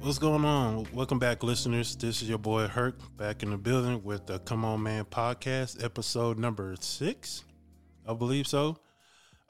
[0.00, 0.86] What's going on?
[0.94, 1.96] Welcome back, listeners.
[1.96, 5.82] This is your boy Herc back in the building with the Come On Man podcast,
[5.84, 7.44] episode number six,
[8.06, 8.78] I believe so.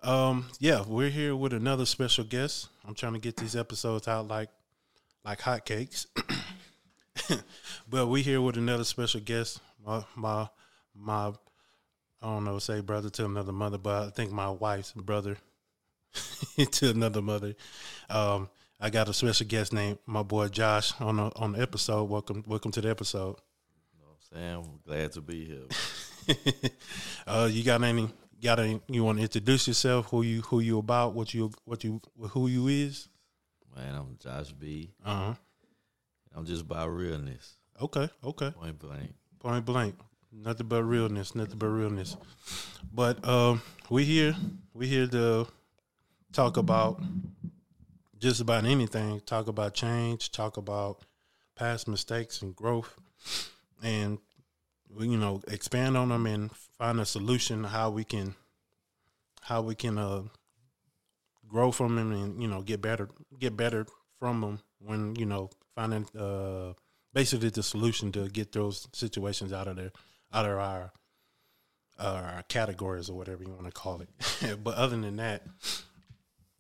[0.02, 2.68] Um, yeah, we're here with another special guest.
[2.86, 4.48] I'm trying to get these episodes out like
[5.22, 6.06] like hotcakes.
[7.88, 9.60] but we here with another special guest.
[9.84, 10.48] My my
[10.94, 11.32] my
[12.22, 15.36] I don't know, say brother to another mother, but I think my wife's brother
[16.72, 17.54] to another mother.
[18.08, 18.48] Um,
[18.80, 22.04] I got a special guest named my boy Josh on the on the episode.
[22.04, 23.34] Welcome welcome to the episode.
[23.92, 24.80] You know I'm saying?
[24.86, 26.70] Glad to be here.
[27.26, 28.08] uh, you got any
[28.40, 31.82] got any you want to introduce yourself, who you who you about, what you what
[31.82, 33.08] you who you is?
[33.74, 34.92] Man, I'm Josh B.
[35.04, 35.34] Uh-huh.
[36.36, 37.56] I'm just about realness.
[37.82, 38.50] Okay, okay.
[38.52, 39.12] Point blank.
[39.40, 39.96] Point blank.
[40.32, 42.16] Nothing but realness, nothing but realness.
[42.94, 44.36] But um we here
[44.72, 45.48] we here to
[46.32, 47.00] talk about
[48.18, 49.20] just about anything.
[49.20, 51.02] Talk about change, talk about
[51.56, 52.98] past mistakes and growth
[53.82, 54.18] and
[54.98, 58.34] you know, expand on them and find a solution how we can
[59.42, 60.22] how we can uh
[61.48, 63.08] grow from them and you know get better
[63.38, 63.86] get better
[64.18, 66.72] from them when you know finding uh
[67.14, 69.90] basically the solution to get those situations out of there
[70.32, 70.92] out of our
[71.98, 74.08] uh, our categories or whatever you want to call it
[74.62, 75.42] but other than that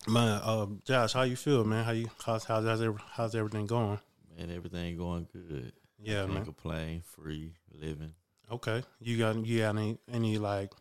[0.08, 3.98] man uh, josh how you feel man how you how's how's how's, how's everything going
[4.36, 5.72] Man, everything going good.
[6.00, 7.02] yeah Can't man complain.
[7.04, 8.12] Free living.
[8.50, 10.72] okay you got you got any any like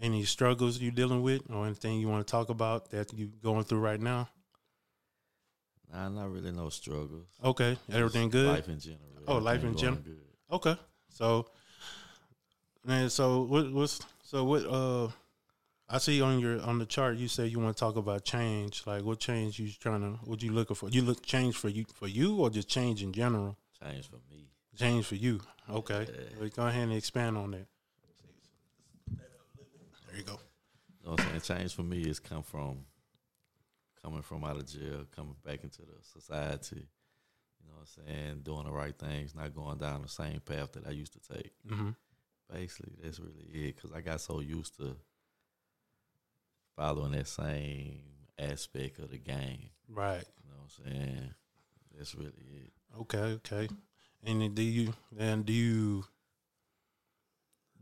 [0.00, 3.64] any struggles you dealing with or anything you want to talk about that you going
[3.64, 4.28] through right now
[5.92, 7.28] Nah, not really no struggles.
[7.44, 9.00] okay everything good Life in general.
[9.28, 10.02] Oh, life in general.
[10.02, 10.18] Good.
[10.50, 10.76] Okay.
[11.10, 11.46] So,
[12.84, 14.64] man, so what what's so what?
[14.66, 15.08] Uh,
[15.92, 18.82] I see on your on the chart you say you want to talk about change.
[18.86, 20.18] Like, what change you trying to?
[20.24, 20.88] What you looking for?
[20.88, 23.58] You look change for you for you or just change in general?
[23.78, 24.48] Change for me.
[24.74, 25.40] Change for you.
[25.68, 26.06] Okay.
[26.08, 26.40] Yeah.
[26.40, 27.66] Well, go ahead and expand on that.
[29.10, 30.40] There you go.
[31.00, 31.60] You know what I'm saying?
[31.60, 32.86] Change for me is come from
[34.02, 36.88] coming from out of jail, coming back into the society.
[37.60, 38.40] You know what I'm saying?
[38.44, 41.52] Doing the right things, not going down the same path that I used to take.
[41.70, 41.90] Mm-hmm.
[42.50, 43.76] Basically, that's really it.
[43.76, 44.96] Because I got so used to
[46.76, 48.00] following that same
[48.38, 49.70] aspect of the game.
[49.88, 50.24] Right.
[50.44, 51.34] You know what I'm saying?
[51.96, 52.32] That's really
[52.64, 52.72] it.
[53.00, 53.18] Okay.
[53.18, 53.68] Okay.
[54.24, 56.04] And do you then do you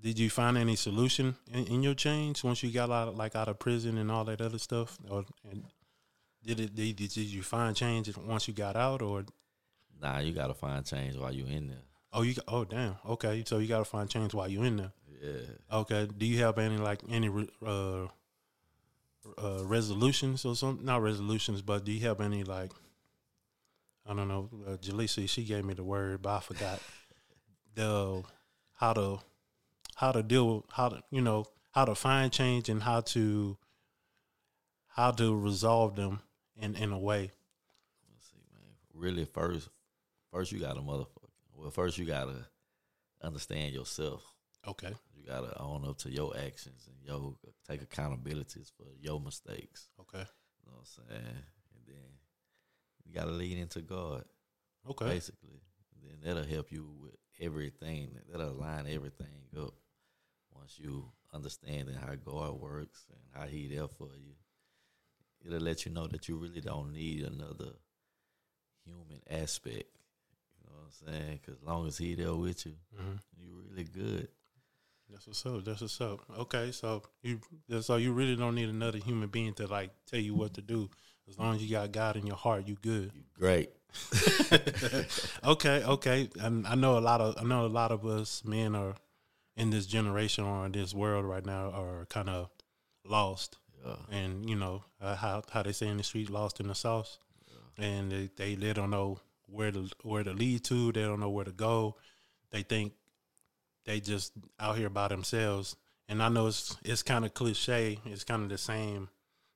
[0.01, 3.49] did you find any solution in, in your change once you got out like out
[3.49, 5.65] of prison and all that other stuff or and
[6.43, 9.25] did it did, did you find change once you got out or
[10.01, 11.83] Nah, you gotta find change while you in there.
[12.15, 14.93] oh you oh damn okay so you got to find change while you in there
[15.23, 15.77] Yeah.
[15.81, 17.29] okay do you have any like any
[17.67, 18.07] uh
[19.39, 22.73] uh resolutions or something not resolutions but do you have any like
[24.07, 26.81] I don't know uh, Jaleesa she gave me the word but I forgot
[27.75, 28.23] the
[28.79, 29.19] how to
[29.97, 33.57] how to deal with how to you know how to find change and how to
[34.89, 36.21] how to resolve them
[36.57, 37.31] in in a way
[38.13, 38.75] Let's see, man.
[38.95, 39.69] Really, first,
[40.33, 41.31] first you gotta motherfucker.
[41.55, 42.47] Well, first you gotta
[43.23, 44.23] understand yourself.
[44.67, 47.37] Okay You gotta own up to your actions and yo
[47.69, 49.89] take accountabilities for your mistakes.
[50.01, 51.45] okay You know what I'm saying?
[51.75, 52.09] And then
[53.05, 54.25] you gotta lean into God,
[54.89, 55.61] okay basically.
[55.95, 58.19] And then that'll help you with everything.
[58.31, 59.75] That'll line everything up.
[60.55, 64.35] Once you understanding how God works and how He there for you,
[65.45, 67.73] it'll let you know that you really don't need another
[68.85, 69.89] human aspect.
[70.59, 71.41] You know what I'm saying?
[71.41, 74.29] Because as long as He there with you, hmm you really good.
[75.13, 75.65] That's what's up.
[75.65, 76.21] That's what's up.
[76.39, 77.41] Okay, so you
[77.81, 80.89] so you really don't need another human being to like tell you what to do.
[81.29, 83.13] As long as you got God in your heart, you good.
[83.39, 83.71] Great.
[85.45, 86.29] okay, okay.
[86.41, 88.95] And I know a lot of I know a lot of us men are
[89.57, 92.51] in this generation or in this world right now are kind of
[93.05, 93.97] lost, Yeah.
[94.11, 97.19] and you know uh, how how they say in the street, lost in the sauce,
[97.79, 100.93] and they, they they don't know where to where to lead to.
[100.93, 101.97] They don't know where to go.
[102.51, 102.93] They think
[103.87, 105.77] they just out here by themselves.
[106.09, 107.99] And I know it's it's kind of cliche.
[108.05, 109.09] It's kind of the same,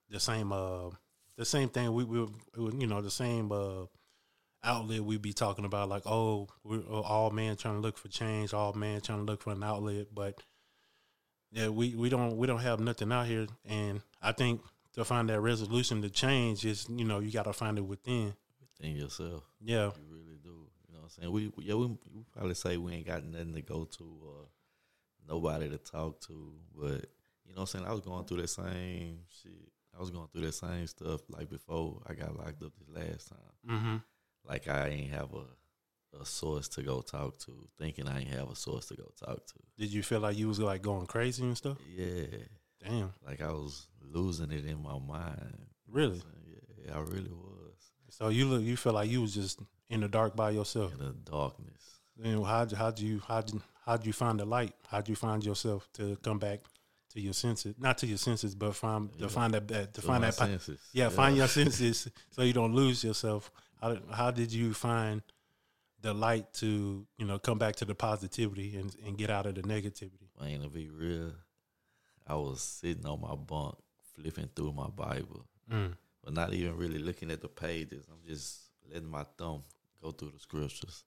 [0.09, 0.91] the same uh
[1.37, 1.93] the same thing.
[1.93, 2.26] We we
[2.56, 3.87] you know the same uh
[4.62, 8.55] outlet we be talking about like oh we're all men trying to look for change,
[8.55, 10.41] all men trying to look for an outlet, but
[11.50, 13.47] yeah we we don't we don't have nothing out here.
[13.67, 14.61] And I think
[14.94, 18.35] to find that resolution to change is you know you got to find it within.
[18.79, 19.43] Within yourself.
[19.61, 20.25] Yeah, You really do.
[20.25, 20.33] You know
[21.04, 21.32] what I'm saying?
[21.32, 24.48] We yeah, we, we probably say we ain't got nothing to go to or
[25.28, 27.06] nobody to talk to, but
[27.44, 27.86] you know what I'm saying?
[27.86, 29.72] I was going through that same shit.
[29.96, 33.28] I was going through that same stuff like before I got locked up this last
[33.28, 33.76] time.
[33.78, 33.96] mm-hmm.
[34.48, 35.44] like I ain't have a
[36.20, 39.46] a source to go talk to, thinking I ain't have a source to go talk
[39.46, 39.54] to.
[39.76, 41.78] Did you feel like you was like going crazy and stuff?
[41.94, 42.26] Yeah,
[42.82, 45.66] Damn, like I was losing it in my mind.
[45.88, 46.22] really?
[46.84, 50.08] Yeah, I really was So you look, you feel like you was just in the
[50.08, 50.92] dark by yourself.
[50.92, 52.00] in the darkness.
[52.22, 54.75] And how how'd you how'd you how'd you find the light?
[54.88, 56.60] How'd you find yourself to come back
[57.12, 57.75] to your senses?
[57.78, 60.81] Not to your senses, but find to find that that- to To find that senses.
[60.92, 63.50] yeah, find your senses so you don't lose yourself.
[63.81, 65.22] How how did you find
[66.00, 69.54] the light to you know come back to the positivity and and get out of
[69.56, 70.28] the negativity?
[70.40, 71.32] Man, to be real,
[72.26, 73.76] I was sitting on my bunk
[74.14, 75.94] flipping through my Bible, Mm.
[76.22, 78.06] but not even really looking at the pages.
[78.10, 78.60] I'm just
[78.92, 79.64] letting my thumb
[80.04, 81.04] go through the scriptures.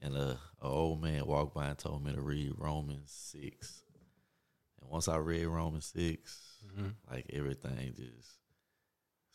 [0.00, 3.82] And a, a old man walked by and told me to read Romans six.
[4.80, 8.38] And once I read Romans 6 hmm like everything just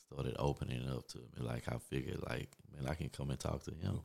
[0.07, 1.39] started opening up to me.
[1.39, 4.00] Like I figured, like man, I can come and talk to him.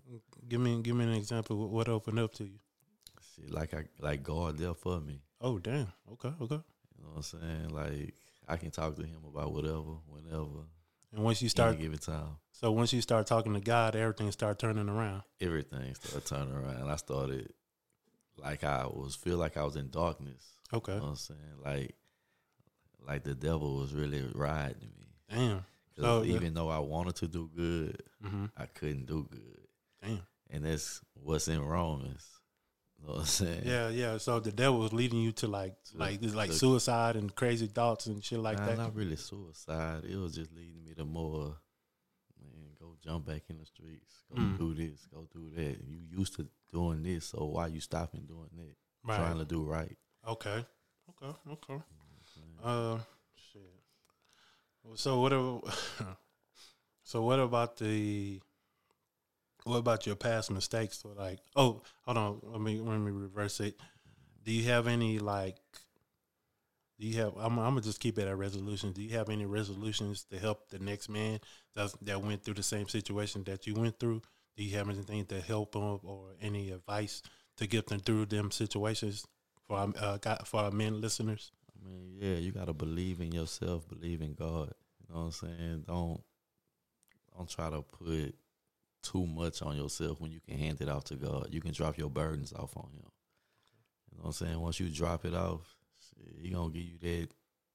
[0.48, 1.64] Give me give me an example.
[1.64, 2.58] of What opened up to you?
[3.34, 5.20] Shit, like I like God there for me.
[5.40, 5.92] Oh damn.
[6.12, 6.32] Okay.
[6.40, 6.60] Okay.
[6.96, 7.69] You know what I'm saying?
[7.70, 8.14] Like
[8.48, 10.66] I can talk to him about whatever, whenever,
[11.12, 12.37] And once you start start, any given time.
[12.53, 15.23] so once you start talking to God, everything start turning around.
[15.41, 16.88] Everything started turning around.
[16.91, 17.53] I started
[18.38, 20.44] like I was feel like I was in darkness.
[20.73, 20.93] Okay.
[20.93, 21.38] You know what I'm saying?
[21.64, 21.94] Like
[23.06, 25.06] like the devil was really riding me.
[25.29, 25.64] Damn.
[25.94, 26.37] 'Cause Oh, yeah.
[26.37, 29.67] even though I wanted to do good, hmm I couldn't do good.
[30.03, 30.20] Damn.
[30.49, 32.26] And that's what's in Romans.
[33.02, 33.62] You know what I'm saying?
[33.64, 34.19] Yeah, yeah.
[34.19, 38.06] So the devil was leading you to like like like to- suicide and crazy thoughts
[38.06, 38.78] and shit like Nah, that.
[38.78, 40.04] Not really suicide.
[40.04, 41.56] It was just leading me to more.
[42.40, 44.22] Man, go jump back in the streets.
[44.32, 44.56] Go Mm.
[44.58, 45.06] do this.
[45.12, 45.78] Go do that.
[45.84, 48.76] You used to doing this, so why you stopping doing that?
[49.05, 49.16] Right.
[49.16, 49.96] Trying to do right.
[50.26, 50.64] Okay.
[51.10, 51.37] Okay.
[51.50, 51.82] Okay.
[52.62, 52.98] Uh,
[53.34, 53.62] shit.
[54.94, 55.32] So what?
[57.02, 58.40] so what about the?
[59.64, 60.99] What about your past mistakes?
[60.99, 62.41] So like, oh, hold on.
[62.43, 63.79] Let me let me reverse it.
[64.44, 65.56] Do you have any like?
[66.99, 67.35] Do you have?
[67.37, 68.94] I'm, I'm gonna just keep it at resolutions.
[68.94, 71.41] Do you have any resolutions to help the next man
[71.75, 74.23] that that went through the same situation that you went through?
[74.56, 77.23] Do you have anything to help them or any advice
[77.56, 79.26] to get them through them situations
[79.67, 81.53] for our uh, for our men listeners?
[81.75, 83.88] I mean, yeah, you gotta believe in yourself.
[83.88, 84.73] Believe in God.
[85.00, 85.85] You know what I'm saying?
[85.87, 86.20] Don't
[87.37, 88.35] don't try to put
[89.02, 91.49] too much on yourself when you can hand it off to God.
[91.50, 93.10] You can drop your burdens off on Him.
[94.10, 94.60] You know what I'm saying?
[94.60, 95.60] Once you drop it off,
[96.16, 97.28] shit, He gonna give you that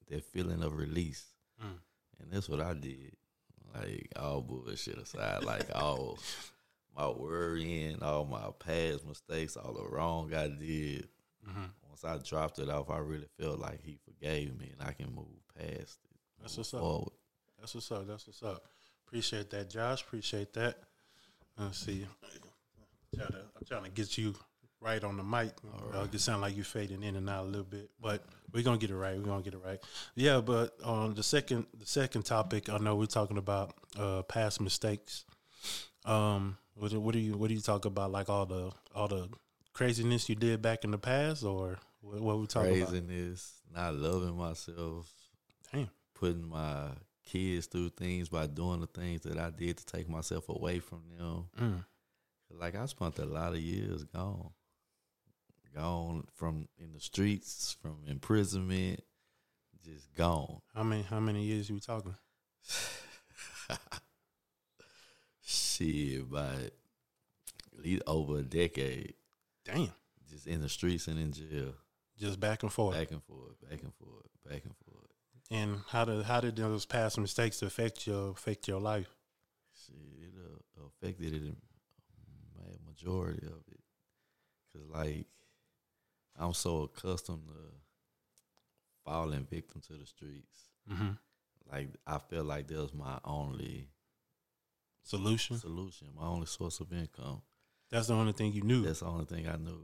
[0.10, 1.26] that feeling of release.
[1.64, 1.78] Mm.
[2.22, 3.16] And that's what I did.
[3.74, 6.18] Like all bullshit aside, like all
[6.96, 11.08] my worrying, all my past mistakes, all the wrong I did.
[11.48, 11.66] Mm-hmm.
[11.88, 15.14] Once I dropped it off, I really felt like he forgave me and I can
[15.14, 15.26] move
[15.56, 16.18] past it.
[16.42, 17.12] That's what's up.
[17.60, 18.08] That's what's up.
[18.08, 18.64] That's what's up.
[19.06, 20.02] Appreciate that, Josh.
[20.02, 20.78] Appreciate that.
[21.58, 22.06] Let's see.
[23.16, 24.36] Try to, I'm trying to get you
[24.82, 25.52] right on the mic.
[25.94, 28.24] All Uh, it sound like you're fading in and out a little bit, but
[28.54, 29.18] we're gonna get it right.
[29.18, 29.80] We're gonna get it right.
[30.16, 34.62] Yeah, but on the second the second topic, I know we're talking about uh, past
[34.62, 35.26] mistakes.
[36.06, 38.12] Um, what, do- what do you what do you talk about?
[38.12, 39.30] Like all the all the
[39.74, 42.90] craziness you did back in the past, or what, what we talking about?
[42.90, 45.12] Craziness, not loving myself,
[45.74, 45.90] Damn.
[46.14, 46.90] putting my
[47.28, 51.04] kids through things by doing the things that I did to take myself away from
[51.18, 51.46] them.
[51.60, 51.86] Mm.
[52.60, 54.52] Like I spent a lot of years gone,
[55.76, 59.02] gone from in the streets, from imprisonment,
[59.84, 60.62] just gone.
[60.74, 62.16] How many how many years you talking?
[65.46, 66.72] Shit, about at
[67.84, 69.14] least over a decade,
[69.64, 69.90] Damn.
[70.30, 71.74] just in the streets and in jail,
[72.18, 72.96] Just back and forth.
[72.96, 74.87] back and forth, back and forth, back and forth.
[75.50, 79.08] And how did how did those past mistakes affect your affect your life?
[79.86, 81.56] Shit, it uh, affected it in
[82.58, 83.80] a majority of it,
[84.74, 85.26] cause like
[86.38, 87.54] I'm so accustomed to
[89.06, 90.70] falling victim to the streets.
[90.92, 91.12] Mm-hmm.
[91.72, 93.88] Like I felt like that was my only
[95.04, 95.58] Solution.
[95.58, 97.42] solution, my only source of income.
[97.90, 98.82] That's the only thing you knew.
[98.84, 99.80] That's the only thing I knew.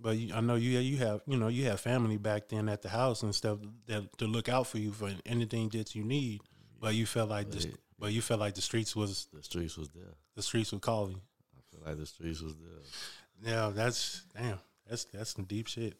[0.00, 2.82] But you, I know you you have you know you have family back then at
[2.82, 6.40] the house and stuff that to look out for you for anything that you need.
[6.80, 9.88] But you felt like the, but you felt like the streets was the streets was
[9.88, 10.14] there.
[10.36, 11.20] the streets were calling.
[11.56, 13.52] I feel like the streets was there.
[13.52, 14.58] Yeah, that's damn.
[14.88, 15.94] That's that's some deep shit,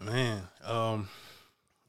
[0.00, 0.42] man.
[0.64, 1.08] Um,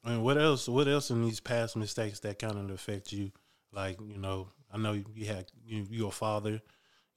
[0.06, 0.70] and what else?
[0.70, 3.32] What else in these past mistakes that kind of affect you?
[3.72, 6.62] Like you know, I know you had you you're a father,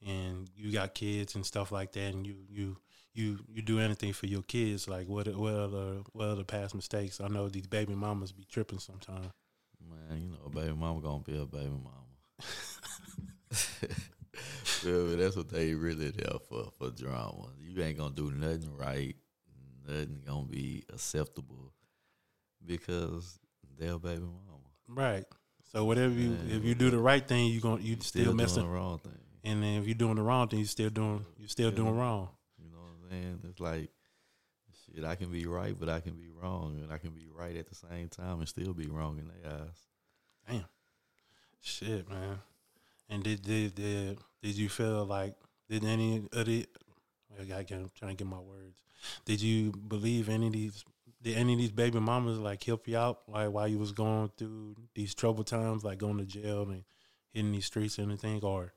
[0.06, 2.76] and you got kids and stuff like that, and you you
[3.16, 4.86] you you do anything for your kids.
[4.88, 7.20] Like what what other what other past mistakes?
[7.20, 9.28] I know these baby mamas be tripping sometimes.
[9.88, 11.92] Man, you know, a baby mama gonna be a baby mama.
[14.64, 15.16] feel?
[15.16, 17.48] That's what they really there for for drama.
[17.60, 19.16] You ain't gonna do nothing right.
[19.86, 21.72] Nothing gonna be acceptable
[22.64, 23.38] because
[23.78, 24.64] they're baby mama.
[24.88, 25.24] Right.
[25.72, 26.48] So whatever you Man.
[26.50, 28.62] if you do the right thing, you gonna you Still, still, messing.
[28.64, 29.12] the wrong thing.
[29.44, 31.76] And then if you're doing the wrong thing, you still doing you still Yeah.
[31.76, 32.28] doing wrong.
[32.58, 33.40] You know what I'm saying?
[33.48, 33.90] It's like
[34.94, 35.04] shit.
[35.04, 37.68] I can be right, but I can be wrong, and I can be right at
[37.68, 39.86] the same time and still be wrong in their eyes.
[40.48, 40.64] Damn,
[41.60, 42.38] shit, man.
[43.08, 45.34] And did did did, did you feel like
[45.68, 46.66] did any of the
[47.38, 48.80] I I'm trying to get my words.
[49.24, 50.84] Did you believe any of these
[51.22, 54.30] did any of these baby mamas like help you out like while you was going
[54.36, 56.84] through these troubled times, like going to jail and
[57.32, 58.72] hitting these streets and anything, or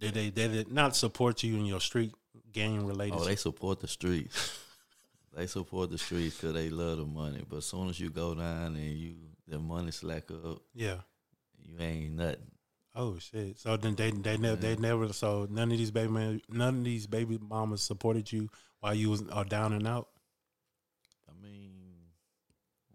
[0.00, 2.12] did they they did not support you in your street
[2.52, 3.18] gang related?
[3.18, 4.58] Oh, they support the streets.
[5.36, 7.44] they support the streets because they love the money.
[7.48, 9.14] But as soon as you go down and you
[9.46, 10.96] the money slack up, yeah.
[11.62, 12.50] you ain't nothing.
[12.94, 13.58] Oh shit!
[13.58, 16.84] So then they they never they never so none of these baby man, none of
[16.84, 18.48] these baby mamas supported you
[18.80, 20.08] while you was uh, down and out.
[21.28, 21.70] I mean,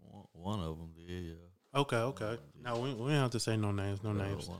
[0.02, 1.24] one, one of them did.
[1.24, 1.80] Yeah.
[1.80, 2.38] Okay, okay.
[2.62, 4.50] Now we, we don't have to say no names, no Yeah, names.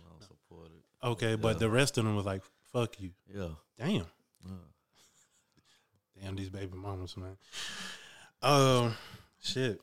[1.06, 1.58] Okay, but Yeah.
[1.60, 3.50] the rest of them was like, "Fuck you." Yeah.
[3.78, 3.90] Damn,
[4.44, 4.52] yeah.
[6.20, 7.36] damn these baby mamas, man.
[8.42, 8.96] Um,
[9.40, 9.80] shit.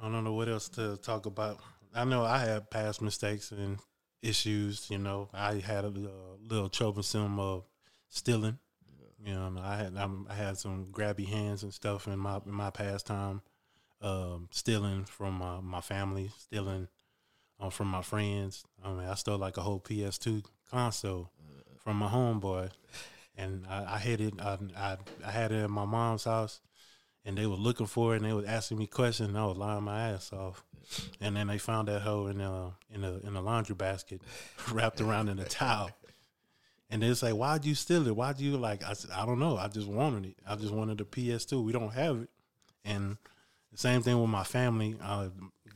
[0.00, 1.60] I don't know what else to talk about.
[1.94, 3.78] I know I had past mistakes and
[4.22, 4.88] issues.
[4.90, 7.64] You know, I had a little, little troublesome of
[8.08, 8.58] stealing.
[9.24, 12.52] You know, I had I'm, I had some grabby hands and stuff in my in
[12.52, 13.42] my past time,
[14.00, 16.88] um, stealing from my, my family, stealing
[17.58, 18.64] um, from my friends.
[18.82, 21.30] I mean, I stole like a whole PS2 console
[21.78, 22.70] from my homeboy,
[23.36, 24.34] and I, I had it.
[24.40, 26.60] I, I I had it in my mom's house,
[27.24, 29.56] and they were looking for it, and they was asking me questions, and I was
[29.56, 30.64] lying my ass off.
[31.20, 34.22] And then they found that hoe in a in a in a laundry basket,
[34.72, 35.90] wrapped around in a towel.
[36.88, 38.16] And they say, "Why'd you steal it?
[38.16, 39.56] Why'd you like?" I said, "I don't know.
[39.56, 40.36] I just wanted it.
[40.46, 41.64] I just wanted the PS2.
[41.64, 42.30] We don't have it."
[42.84, 43.18] And
[43.70, 44.96] the same thing with my family.
[45.00, 45.28] Uh,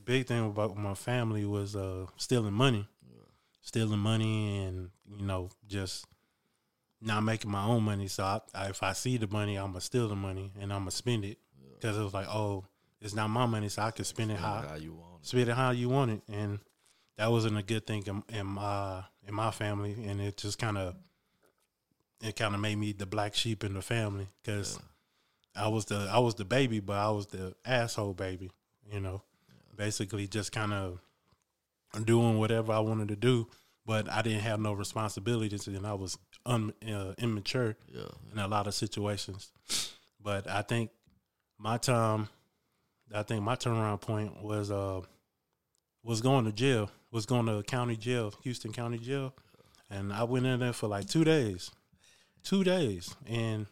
[0.05, 2.89] big thing about my family was uh, stealing money,
[3.65, 6.07] stealing money, and you know just
[7.01, 8.07] not making my own money.
[8.07, 10.83] So I, I, if I see the money, I'm gonna steal the money and I'm
[10.83, 11.39] gonna spend it.
[11.75, 12.65] Because it was like, oh,
[13.01, 15.27] it's not my money, so I can spend it how How you want it.
[15.27, 16.61] spend it how you want it, and
[17.17, 20.79] that wasn't a good thing in, in my in my family, and it just kind
[20.79, 20.95] of
[22.23, 24.29] it kind of made me the black sheep in the family.
[24.43, 24.79] Because
[25.55, 28.51] I was the I was the baby, but I was the asshole baby,
[28.91, 29.23] you know,
[29.77, 31.01] basically just kind of
[32.03, 33.47] doing whatever I wanted to do,
[33.87, 38.09] but I didn't have no responsibilities, and I was un, uh, immature Yeah.
[38.33, 39.53] in a lot of situations.
[40.21, 40.91] But I think
[41.59, 42.29] my time,
[43.15, 45.03] I think my turnaround point was uh
[46.03, 49.33] was going to jail, was going to county jail, Houston County Jail,
[49.89, 51.71] and I went in there for like two days,
[52.43, 53.67] two days, and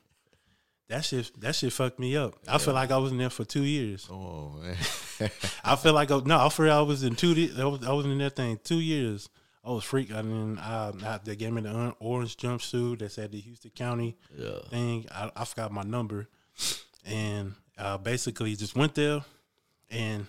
[0.93, 2.35] that shit that shit fucked me up.
[2.47, 4.07] I feel like I was in there for two years.
[4.11, 4.77] On, man.
[5.65, 7.51] I feel like I, no, I feel I was in two.
[7.59, 9.31] I was, I was in that thing two years.
[9.65, 10.13] I was freaked.
[10.13, 14.17] I mean, I, I, they gave me the orange jumpsuit that said the Houston County
[14.37, 14.59] yeah.
[14.69, 15.07] thing.
[15.11, 16.29] I, I forgot my number,
[17.07, 19.21] and uh, basically just went there,
[19.91, 20.27] and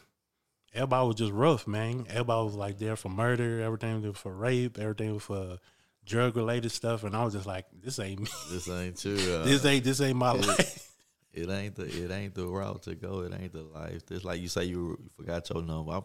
[0.74, 2.06] everybody was just rough, man.
[2.10, 5.58] Everybody was like there for murder, everything was for rape, everything was for
[6.06, 8.28] drug related stuff, and I was just like, this ain't me.
[8.52, 9.16] This ain't true.
[9.16, 10.90] Uh, this ain't this ain't my it- life.
[11.34, 13.22] It ain't the it ain't the route to go.
[13.22, 14.04] It ain't the life.
[14.12, 15.92] It's like you say you, forgot your number.
[15.94, 16.02] I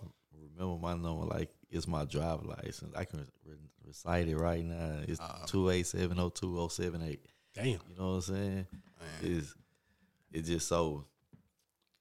[0.57, 2.95] remember my number like it's my driver license.
[2.97, 5.01] I can re- recite it right now.
[5.07, 7.27] It's two eight seven zero two zero seven eight.
[7.55, 7.67] Damn.
[7.67, 8.67] You know what I'm saying?
[9.23, 9.55] It's
[10.33, 11.05] it's just so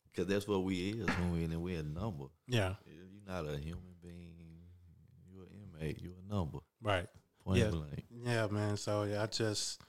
[0.10, 2.27] because that's what we is when we and we a number.
[2.48, 2.75] Yeah.
[2.86, 4.36] You're not a human being.
[5.34, 5.50] You're an
[5.82, 6.00] inmate.
[6.01, 6.60] You're a number.
[6.82, 7.08] Right.
[7.48, 7.70] Point Yeah.
[7.70, 8.06] blank.
[8.25, 8.75] Yeah, man.
[8.77, 9.82] So yeah, I just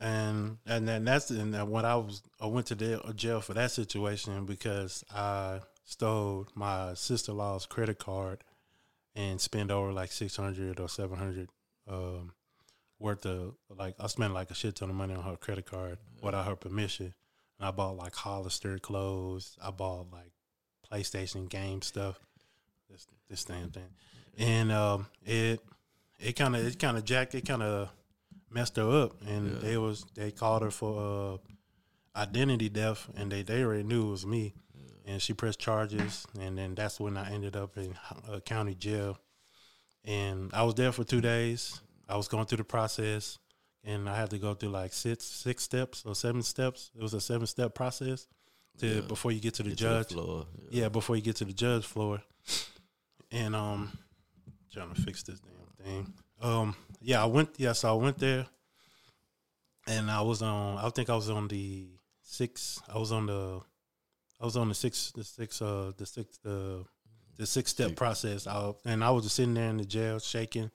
[0.00, 3.70] and and then that's and when I was I went to the jail for that
[3.70, 8.44] situation because I stole my sister in law's credit card
[9.14, 11.48] and spent over like six hundred or seven hundred
[11.88, 12.32] um,
[12.98, 15.98] worth of like I spent like a shit ton of money on her credit card
[16.22, 17.14] without her permission.
[17.58, 19.56] And I bought like Hollister clothes.
[19.60, 20.32] I bought like
[20.92, 22.20] PlayStation game stuff.
[22.90, 23.88] This this damn thing,
[24.38, 25.60] and um, it
[26.18, 27.90] it kind of it kind of jacked it kind of
[28.50, 29.58] messed her up, and Yeah.
[29.60, 31.38] they was they called her for
[32.16, 34.54] uh, identity theft, and they they already knew it was me,
[35.06, 37.94] and she pressed charges, and then that's when I ended up in
[38.28, 39.18] uh, county jail,
[40.04, 41.80] and I was there for two days.
[42.08, 43.38] I was going through the process,
[43.84, 46.90] and I had to go through like six six steps or seven steps.
[46.96, 48.26] It was a seven step process
[48.78, 49.00] to Yeah.
[49.02, 50.12] before you get to the Get to the judge.
[50.12, 50.46] floor.
[50.70, 52.22] Yeah, before you get to the judge floor.
[53.30, 53.92] And um
[54.72, 56.12] trying to fix this damn thing.
[56.40, 57.50] Um, yeah, I went.
[57.56, 58.46] Yeah, so I went there,
[59.86, 60.78] and I was on.
[60.78, 61.88] I think I was on the
[62.22, 62.80] six.
[62.92, 63.60] I was on the.
[64.40, 65.12] I was on the six.
[65.12, 65.60] The six.
[65.60, 66.38] Uh, the six.
[66.38, 66.84] The
[67.38, 68.46] the six step process.
[68.46, 70.70] I, and I was just sitting there in the jail, shaking,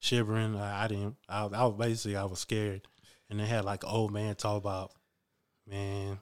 [0.00, 0.54] shivering.
[0.54, 1.16] I, I didn't.
[1.28, 2.86] I, I was basically I was scared,
[3.30, 4.92] and they had like old man talk about,
[5.66, 6.18] man,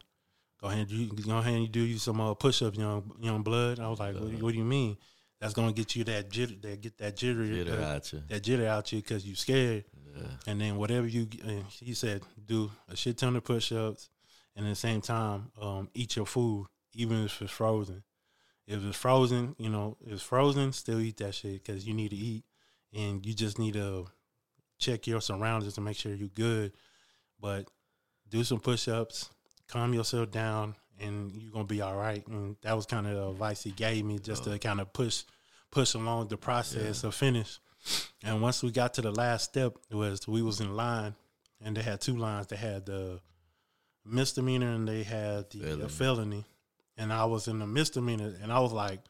[0.61, 3.81] go ahead, you go ahead and do you some uh, push ups, young young blood.
[3.81, 4.97] I was like, what, what do you mean?
[5.43, 8.23] That's gonna get you that jitter, that get that jitter, Jitter uh, out you.
[8.29, 9.85] that jitter out you because you scared.
[10.17, 10.23] Yeah.
[10.47, 14.09] And then whatever you, and he said, do a shit ton of push ups,
[14.55, 18.05] and at the same time, um, eat your food, even if it's frozen.
[18.69, 22.11] If it's frozen, you know, if it's frozen, still eat that shit because you need
[22.11, 22.45] to eat,
[22.95, 24.07] and you just need to
[24.79, 26.73] check your surroundings to make sure you're good.
[27.41, 27.67] But
[28.29, 29.29] do some push ups,
[29.67, 32.27] calm yourself down, and you're gonna be all right.
[32.27, 34.59] And that was kind of the advice he gave me, just to oh.
[34.59, 35.25] kind of push
[35.71, 37.59] push along the process of finish.
[38.23, 41.15] And once we got to the last step, it was we was in line,
[41.61, 42.47] and they had two lines.
[42.47, 43.21] They had the
[44.05, 45.59] misdemeanor and they had the.
[45.59, 45.89] Felony.
[45.89, 46.45] felony.
[46.99, 49.01] And I was in the misdemeanor, and I was like,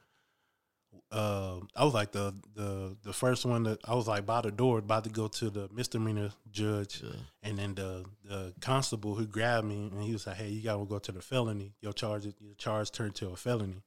[1.13, 4.51] uh, I was like the the the first one that I was like by the
[4.51, 7.11] door, about to go to the misdemeanor judge, Yeah.
[7.43, 10.85] and then the the constable who grabbed me and he was like, "Hey, you gotta
[10.87, 11.75] go to the felony.
[11.81, 13.83] Your charge your charge turned to a felony."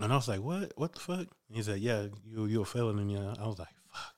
[0.00, 0.72] And I was like, "What?
[0.76, 3.34] What the fuck?" And he said, "Yeah, you you a felony." Yeah.
[3.38, 4.14] I was like, "Fuck."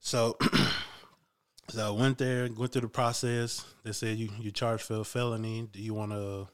[0.00, 0.36] So,
[1.70, 3.64] so I went there, went through the process.
[3.84, 5.68] They said you you charged for a felony.
[5.70, 6.48] Do you want to?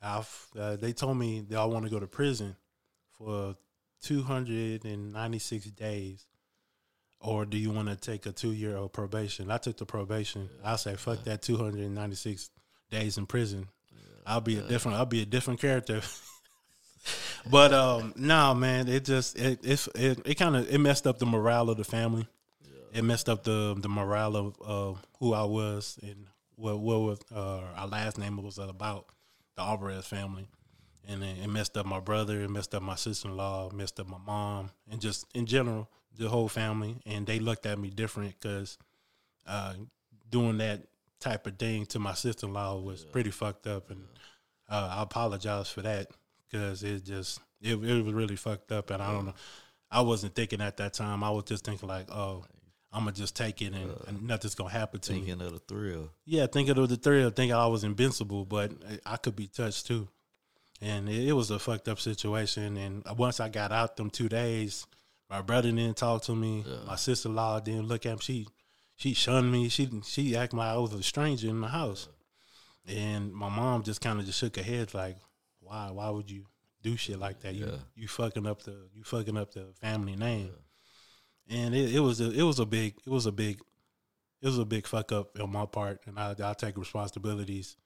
[0.00, 2.56] Uh, they told me they all want to go to prison
[3.10, 3.56] for
[4.00, 6.26] two hundred and ninety six days
[7.20, 9.50] or do you want to take a two year old probation?
[9.50, 10.48] I took the probation.
[10.64, 12.50] I say fuck that two hundred and ninety six
[12.90, 13.68] days in prison.
[14.26, 14.98] I'll be a different.
[14.98, 16.02] I'll be a different character.
[17.50, 21.18] but um, no, man, it just it it it, it kind of it messed up
[21.18, 22.28] the morale of the family.
[22.92, 27.20] It messed up the the morale of uh, who I was and what what was
[27.34, 29.06] uh, our last name was about
[29.56, 30.48] the Alvarez family
[31.08, 33.98] and it, it messed up my brother, it messed up my sister in law, messed
[33.98, 36.96] up my mom, and just in general the whole family.
[37.06, 38.78] And they looked at me different because
[39.46, 39.74] uh,
[40.30, 40.82] doing that
[41.20, 44.04] type of thing to my sister in law was pretty fucked up, and
[44.68, 46.08] uh, I apologize for that
[46.48, 49.34] because it just it, it was really fucked up, and I don't know.
[49.90, 51.24] I wasn't thinking at that time.
[51.24, 52.44] I was just thinking like, oh,
[52.92, 55.20] I'm gonna just take it, and, and nothing's gonna happen to me.
[55.20, 56.10] Thinking of the thrill.
[56.26, 58.72] Yeah, thinking of the thrill, thinking I was invincible, but
[59.06, 60.08] I could be touched too.
[60.80, 62.76] And it, it was a fucked up situation.
[62.76, 64.86] And once I got out them two days,
[65.28, 66.64] my brother didn't talk to me.
[66.86, 68.20] My sister in law didn't look at me.
[68.22, 68.46] She
[68.96, 69.68] she shunned me.
[69.68, 72.08] She she acted like I was a stranger in the house.
[72.86, 75.16] And my mom just kind of just shook her head like,
[75.60, 76.46] why why would you
[76.82, 77.54] do shit like that?
[77.54, 77.76] You Yeah.
[77.94, 80.52] you fucking up the you fucking up the family name.
[81.50, 83.60] And it, it was a it was a big it was a big
[84.40, 87.76] it was a big fuck up on my part, and I I take responsibilities.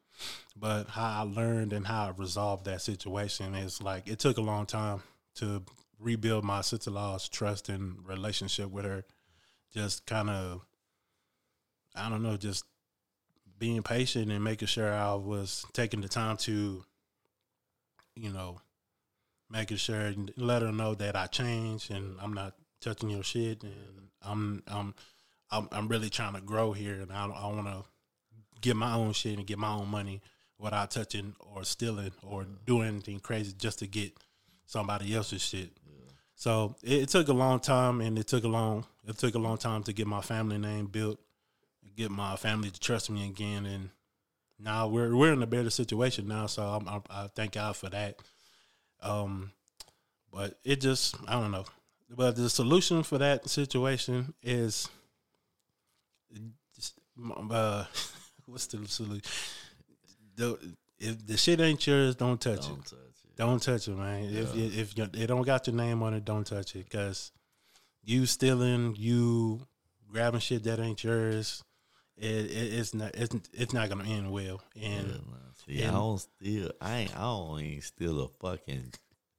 [0.56, 4.42] But how I learned and how I resolved that situation is like it took a
[4.42, 5.02] long time
[5.36, 5.62] to
[5.98, 9.04] rebuild my sister law's trust and relationship with her.
[9.72, 10.66] Just kind of,
[11.94, 12.64] I don't know, just
[13.58, 16.84] being patient and making sure I was taking the time to,
[18.14, 18.60] you know,
[19.48, 23.62] making sure and let her know that I changed and I'm not touching your shit
[23.62, 24.94] and I'm I'm
[25.50, 27.84] I'm, I'm really trying to grow here and I, I want to
[28.62, 30.22] get my own shit and get my own money
[30.58, 34.12] without touching or stealing or doing anything crazy just to get
[34.64, 35.70] somebody else's shit.
[36.34, 39.38] So it, it took a long time, and it took a long it took a
[39.38, 41.20] long time to get my family name built,
[41.96, 43.90] get my family to trust me again, and
[44.58, 46.46] now we're we're in a better situation now.
[46.46, 48.16] So I'm, I, I thank God for that.
[49.02, 49.52] Um,
[50.32, 51.64] but it just I don't know.
[52.10, 54.88] But the solution for that situation is,
[56.74, 56.94] just,
[57.50, 57.84] uh,
[58.52, 59.22] what's the solution?
[60.36, 60.58] The,
[60.98, 62.68] if the shit ain't yours, don't touch it.
[62.68, 63.36] Don't touch it.
[63.36, 64.24] Don't touch it, man.
[64.24, 66.88] If you, if you, it don't got your name on it, don't touch it.
[66.90, 67.32] Cause
[68.04, 69.66] you stealing, you
[70.10, 71.64] grabbing shit that ain't yours,
[72.16, 74.60] it, it it's not it's, it's not gonna end well.
[74.80, 75.20] And Yeah.
[75.66, 76.70] See, I don't steal.
[76.80, 77.16] I ain't.
[77.16, 78.92] I don't even steal a fucking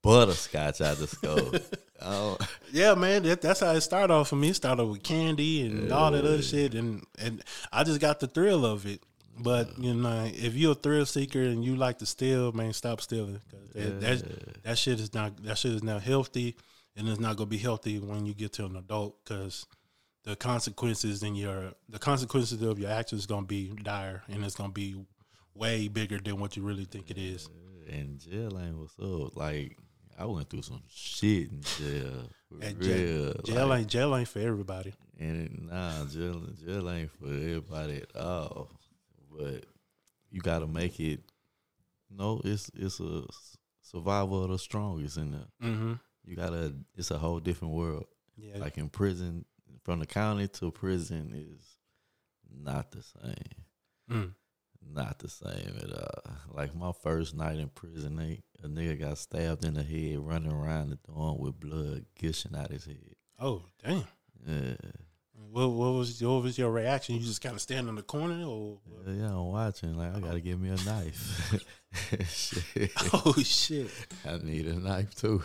[0.04, 1.56] butterscotch out the scope.
[2.02, 4.50] I don't, yeah, man, that, that's how it started off for me.
[4.50, 8.28] It started with candy and all that other shit, and and I just got the
[8.28, 9.02] thrill of it.
[9.40, 13.02] But you know, if you're a thrill seeker and you like to steal, man, stop
[13.02, 13.40] stealing.
[13.50, 16.56] 'Cause that, that that shit is not that shit is not healthy,
[16.96, 19.16] and it's not gonna be healthy when you get to an adult.
[19.24, 19.66] Because
[20.26, 24.56] the consequences in your the consequences of your actions is gonna be dire, and it's
[24.56, 25.04] gonna be
[25.56, 27.48] way bigger than what you really think it is.
[27.90, 29.36] and jail ain't what's up.
[29.36, 29.78] Like
[30.18, 32.30] I went through some shit in jail.
[32.62, 32.88] And real.
[32.88, 34.94] jail, jail like, ain't jail ain't for everybody.
[35.20, 38.70] And nah, jail jail ain't for everybody at all.
[39.32, 39.66] But
[40.30, 41.22] you gotta make it.
[42.10, 43.24] No, it's it's a
[43.82, 45.70] survival of the strongest in there.
[45.70, 45.94] Mm-hmm.
[46.26, 46.74] You gotta.
[46.96, 48.06] It's a whole different world.
[48.38, 48.58] Yeah.
[48.58, 49.46] Like in prison,
[49.84, 51.78] from the county to prison is
[52.52, 53.36] not the same.
[54.12, 54.32] Mm.
[54.92, 56.34] Not the same at all.
[56.54, 60.52] Like my first night in prison, they, a nigga got stabbed in the head, running
[60.52, 63.16] around the dorm with blood gushing out his head.
[63.40, 64.06] Oh damn.
[64.46, 64.76] Yeah,
[65.52, 67.16] What, what was what was your reaction?
[67.16, 69.96] You just kind of stand in the corner, or yeah, yeah, I'm watching.
[69.96, 71.66] Like I gotta give me a knife.
[72.28, 72.92] Shit.
[73.14, 73.88] oh shit,
[74.26, 75.44] I need a knife too.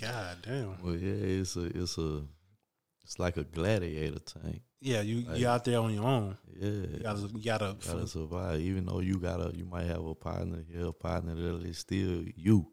[0.00, 0.82] god damn.
[0.82, 2.22] well, yeah, it's a, it's a,
[3.10, 4.62] it's like a gladiator tank.
[4.80, 6.38] Yeah, you Like- you out there on your own.
[6.54, 8.60] Yeah, You gotta you gotta, gotta survive.
[8.60, 11.66] Even though you gotta, you might have a partner here, a partner there.
[11.68, 12.70] It's still you.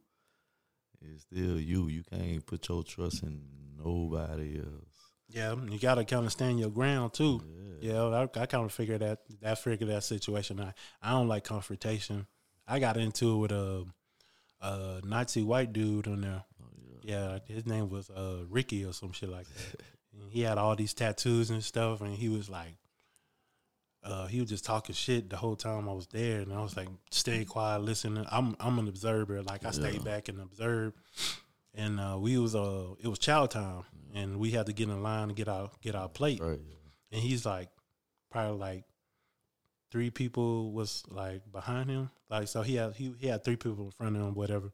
[1.01, 1.87] It's still you.
[1.87, 3.41] You can't put your trust in
[3.83, 4.93] nobody else.
[5.27, 7.41] yeah you gotta kind of stand your ground too.
[7.81, 7.93] Yeah.
[7.93, 10.59] Yeah, I, I kind of figured that that figured that situation.
[10.59, 12.27] I I don't like confrontation.
[12.67, 13.85] I got into it with a
[14.61, 16.43] a Nazi white dude on there.
[16.61, 16.67] Oh,
[17.03, 17.37] yeah.
[17.47, 19.81] Yeah, his name was uh, Ricky or some shit like that.
[20.19, 22.75] And he had all these tattoos and stuff, and he was like,
[24.03, 26.77] uh, he was just talking shit the whole time I was there, and I was
[26.77, 28.25] like, stay quiet, listening.
[28.31, 30.97] I'm I'm an observer, like I stayed back and observed.
[31.73, 35.03] And uh, we was uh, it was chow time, and we had to get in
[35.03, 36.39] line to get our get our plate.
[36.41, 36.59] Right.
[37.11, 37.69] And he's like,
[38.31, 38.83] probably like
[39.91, 43.85] three people was like behind him, like so he had he, he had three people
[43.85, 44.71] in front of him, whatever.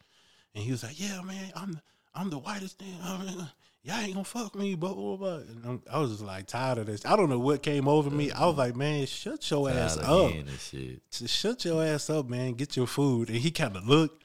[0.56, 1.82] And he was like, "Yeah, man, I'm
[2.14, 2.96] I'm the whitest thing.
[3.86, 6.48] I y'all ain't gonna fuck me, blah blah blah." And I'm, I was just like
[6.48, 7.06] tired of this.
[7.06, 8.32] I don't know what came over me.
[8.32, 10.32] I was like, "Man, shut your ass up.
[10.32, 11.02] again shit.
[11.12, 12.54] Just shut your ass up, man.
[12.54, 14.24] Get your food." And he kind of looked,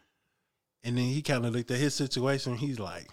[0.85, 2.57] and then he kind of looked at his situation.
[2.57, 3.09] He's like,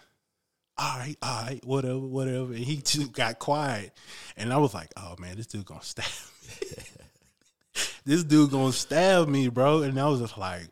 [0.77, 3.91] "All right, all right, whatever, whatever." And he just got quiet,
[4.37, 6.67] and I was like, "Oh man, this dude gonna stab me.
[8.05, 10.67] this dude gonna stab me, bro." And I was just like,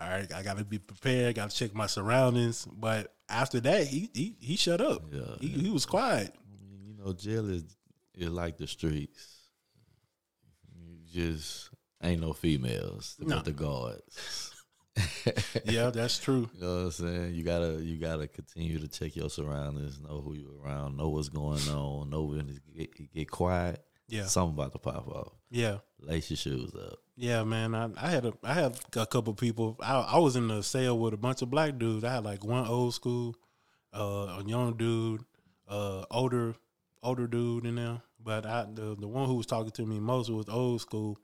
[0.00, 1.34] "All right, I gotta be prepared.
[1.34, 5.02] Got to check my surroundings." But after that, he he, he shut up.
[5.12, 5.36] Yeah.
[5.40, 6.34] He, he was quiet.
[6.34, 7.64] I mean, you know, jail is
[8.14, 9.36] is like the streets.
[10.74, 11.70] You just
[12.02, 13.36] ain't no females No.
[13.36, 14.54] but the guards.
[15.64, 16.48] Yeah, that's true.
[16.54, 17.34] You know what I'm saying?
[17.34, 21.28] You gotta you gotta continue to check your surroundings, know who you're around, know what's
[21.28, 23.84] going on, know when to get, get quiet.
[24.08, 25.32] Yeah, Something about to pop off.
[25.50, 25.78] yeah.
[26.00, 26.98] Lace your shoes up.
[27.16, 27.74] Yeah, man.
[27.74, 29.76] I, I had a I had a couple people.
[29.80, 32.04] I, I was in the sale with a bunch of black dudes.
[32.04, 33.34] I had like one old school,
[33.92, 35.24] uh, a young dude,
[35.66, 36.54] uh, older
[37.02, 38.00] older dude in there.
[38.22, 41.18] But I the the one who was talking to me most was old school,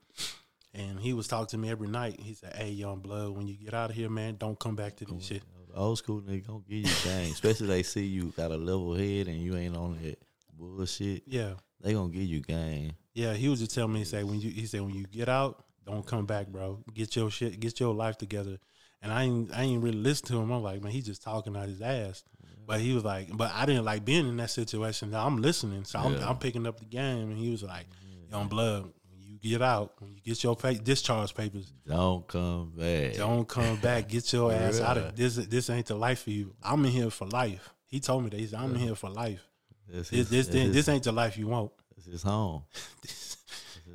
[0.73, 2.19] and he was talking to me every night.
[2.19, 4.97] He said, "Hey, young blood, when you get out of here, man, don't come back
[4.97, 5.43] to this shit."
[5.73, 9.27] Old school nigga gonna give you game, especially they see you got a level head
[9.27, 10.17] and you ain't on that
[10.53, 11.23] bullshit.
[11.27, 11.53] Yeah,
[11.85, 12.93] They gonna give you game.
[13.13, 13.33] yeah.
[13.35, 15.63] He was just telling me, he said, "When you," he said, "When you get out,
[15.85, 16.83] don't come back, bro.
[16.93, 18.57] Get your shit, get your life together."
[19.03, 20.49] And I ain't I ain't really listen to him.
[20.51, 22.23] I'm like, man, he's just talking out his ass.
[22.65, 25.11] But he was like, but I didn't like being in that situation.
[25.11, 26.27] Now I'm listening, so I'm, Yeah.
[26.27, 27.29] I'm picking up the game.
[27.29, 27.85] And he was like,
[28.31, 32.71] "Young blood, when you get out, when you get your pa- discharge papers, Don't come
[32.75, 33.13] back.
[33.13, 34.07] don't come back.
[34.09, 35.35] Get your ass out of this.
[35.35, 36.55] This ain't the life for you.
[36.63, 38.39] I'm in here for life." He told me that.
[38.39, 39.47] He said, "I'm in here for life.
[39.87, 42.63] This This is this this, thing, this ain't the life you want." this is home.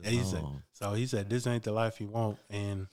[0.03, 2.87] This is said, so he said, "This ain't the life you want." And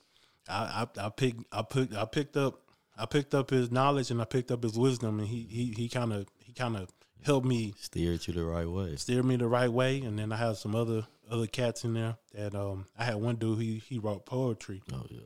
[0.49, 2.61] I, I, I picked, I picked, I picked up,
[2.97, 5.89] I picked up his knowledge and I picked up his wisdom, and he, he, he
[5.89, 6.89] kind of, he kind of
[7.23, 8.95] helped me steer you the right way.
[8.95, 10.01] steer me the right way.
[10.01, 13.35] And then I had some other, other cats in there that, um, I had one
[13.35, 15.19] dude he, he wrote poetry, Oh yeah.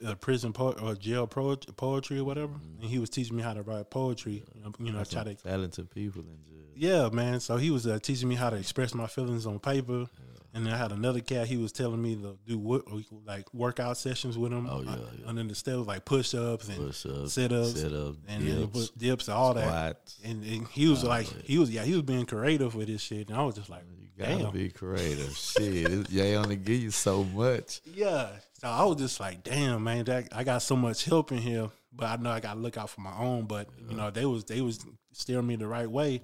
[0.00, 3.42] yeah, uh, prison po- or jail pro- poetry or whatever, and he was teaching me
[3.42, 4.44] how to write poetry.
[4.54, 6.64] You know, you know try to Talented people in jail.
[6.74, 7.40] yeah, man.
[7.40, 10.06] So he was uh, teaching me how to express my feelings on paper.
[10.54, 11.46] And then I had another cat.
[11.46, 12.82] He was telling me to do what,
[13.26, 14.66] like workout sessions with him.
[14.68, 15.28] Oh, yeah, yeah.
[15.28, 18.88] And then the steps like push ups and Push sit ups sit up, and dips,
[18.90, 19.98] dips and all that.
[20.24, 21.42] And, and he was Oh, like, yeah.
[21.44, 23.28] he was yeah, he was being creative with this shit.
[23.28, 23.82] And I was just like,
[24.18, 25.36] gotta damn, be creative.
[25.36, 27.80] Shit, they only give you so much.
[27.94, 28.28] yeah.
[28.60, 31.70] So I was just like, damn, man, that I got so much help in here,
[31.92, 33.44] but I know I got to look out for my own.
[33.46, 36.22] But you know, they was they was steering me the right way,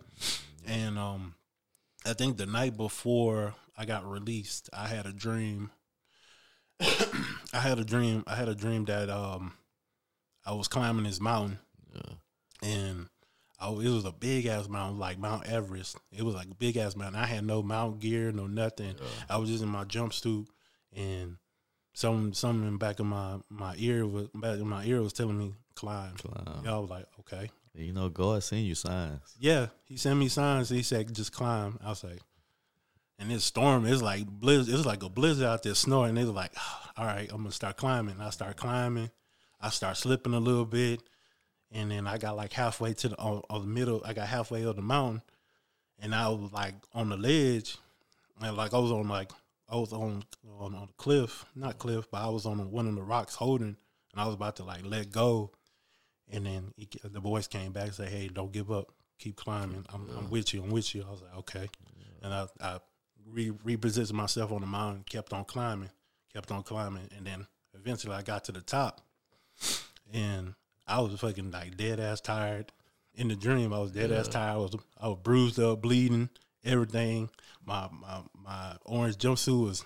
[0.66, 1.35] and um,
[2.04, 5.70] I think the night before I got released, I had a dream.
[6.80, 8.24] I had a dream.
[8.26, 9.52] I had a dream that um,
[10.44, 11.59] I was climbing this mountain,
[11.94, 12.68] Yeah.
[12.68, 13.07] and
[13.64, 15.96] I, it was a big ass mountain, like Mount Everest.
[16.12, 17.20] It was like a big ass mountain.
[17.20, 18.94] I had no mount gear, no nothing.
[19.29, 20.46] I was just in my jumpsuit,
[20.94, 21.37] and
[21.92, 25.12] some something in the back of my my ear was back in my ear was
[25.12, 26.14] telling me climb.
[26.16, 26.62] Climb.
[26.64, 29.35] Yeah, I was like, okay, You know, God send you signs.
[29.38, 29.68] yeah.
[29.87, 30.68] He sent me signs.
[30.68, 31.79] He said just climb.
[31.85, 32.20] I was like,
[33.18, 33.87] and it's storm.
[33.87, 34.68] It's like blizz.
[34.72, 36.14] It's like a blizzard out there snowing.
[36.14, 36.53] They was like,
[36.96, 38.20] all right, I'm gonna start climbing.
[38.20, 39.11] I start climbing.
[39.61, 41.00] I start slipping a little bit,
[41.75, 44.01] and then I got like halfway to the on, on the middle.
[44.05, 45.23] I got halfway of the mountain,
[45.99, 47.77] and I was like on the ledge,
[48.41, 49.33] and like I was on like
[49.69, 50.25] I was on
[50.61, 53.77] on, on a cliff, not cliff, but I was on one of the rocks holding,
[54.13, 55.51] and I was about to like let go,
[56.31, 59.85] and then he, the voice came back and said, "Hey, don't give up, keep climbing.
[59.93, 60.63] I'm, I'm with you.
[60.63, 61.69] I'm with you." I was like, "Okay,"
[62.23, 62.79] and I, I
[63.27, 65.91] re- repositioned myself on the mountain, kept on climbing,
[66.33, 69.01] kept on climbing, and then eventually I got to the top,
[70.13, 70.55] and
[70.87, 72.73] I was fucking like dead ass tired.
[73.14, 74.53] In the dream, I was dead ass tired.
[74.55, 76.29] I was I was bruised up, bleeding,
[76.64, 77.31] everything.
[77.64, 79.85] My my my orange jumpsuit was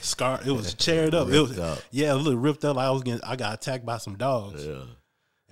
[0.00, 0.46] scarred.
[0.46, 1.28] It was charred up.
[1.28, 1.78] It was up.
[1.90, 2.76] yeah, a little ripped up.
[2.76, 4.82] I was getting, I got attacked by some dogs Yeah.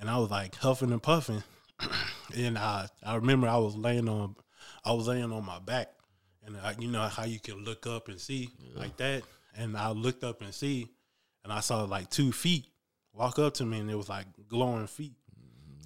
[0.00, 1.42] and I was like huffing and puffing.
[2.36, 4.34] and I I remember I was laying on
[4.84, 5.88] I was laying on my back,
[6.46, 9.22] and I, you know how you can look up and see like that.
[9.56, 10.88] And I looked up and see,
[11.44, 12.66] and I saw like two feet
[13.18, 15.16] walk up to me, and it was like glowing feet.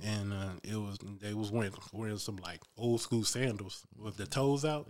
[0.05, 4.27] And uh, it was they was wearing wearing some like old school sandals with the
[4.27, 4.89] toes out,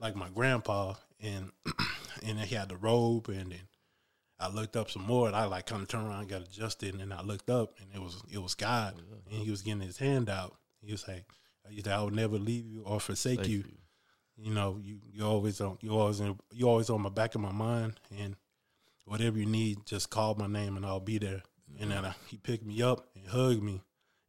[0.00, 1.50] like my grandpa, and
[2.24, 3.60] and he had the robe, and then
[4.40, 6.94] I looked up some more, and I like kind of turned around, and got adjusted,
[6.94, 9.80] and then I looked up, and it was it was God, and he was getting
[9.80, 10.56] his hand out.
[10.80, 11.24] He was like,
[11.86, 13.58] I will never leave you or forsake Thank you.
[13.58, 14.44] you.
[14.44, 17.40] You know, you you always on you always in, you always on my back of
[17.40, 18.34] my mind, and
[19.04, 21.42] whatever you need, just call my name, and I'll be there."
[21.80, 23.82] And then I, he picked me up and hugged me,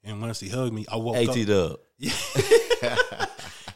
[0.03, 1.37] and once he hugged me, I woke up.
[1.37, 1.79] AT up.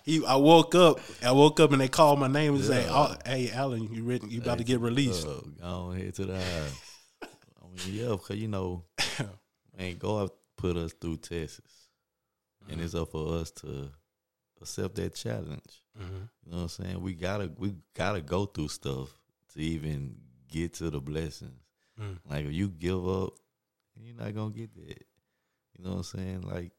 [0.03, 0.99] He, I woke up.
[1.21, 4.27] I woke up and they called my name and say, oh, "Hey, Alan, you ready?
[4.27, 6.82] You about to get released?" Go ahead to the house.
[7.23, 8.86] I mean, yeah, because you know,
[9.77, 11.89] man, God put us through tests,
[12.69, 13.89] and it's up for us to
[14.62, 15.84] accept that challenge.
[15.99, 16.30] Mhm.
[16.45, 17.01] You know what I'm saying?
[17.01, 19.10] We gotta we gotta go through stuff
[19.53, 20.15] to even
[20.49, 21.60] get to the blessings.
[21.99, 22.19] Mm.
[22.30, 23.34] Like if you give up,
[24.03, 25.03] you're not gonna get that.
[25.77, 26.41] You know what I'm saying?
[26.41, 26.71] Like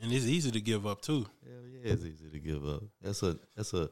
[0.00, 1.26] And it's easy to give up too.
[1.44, 2.82] hell yeah, it's easy to give up.
[3.02, 3.90] That's a that's a,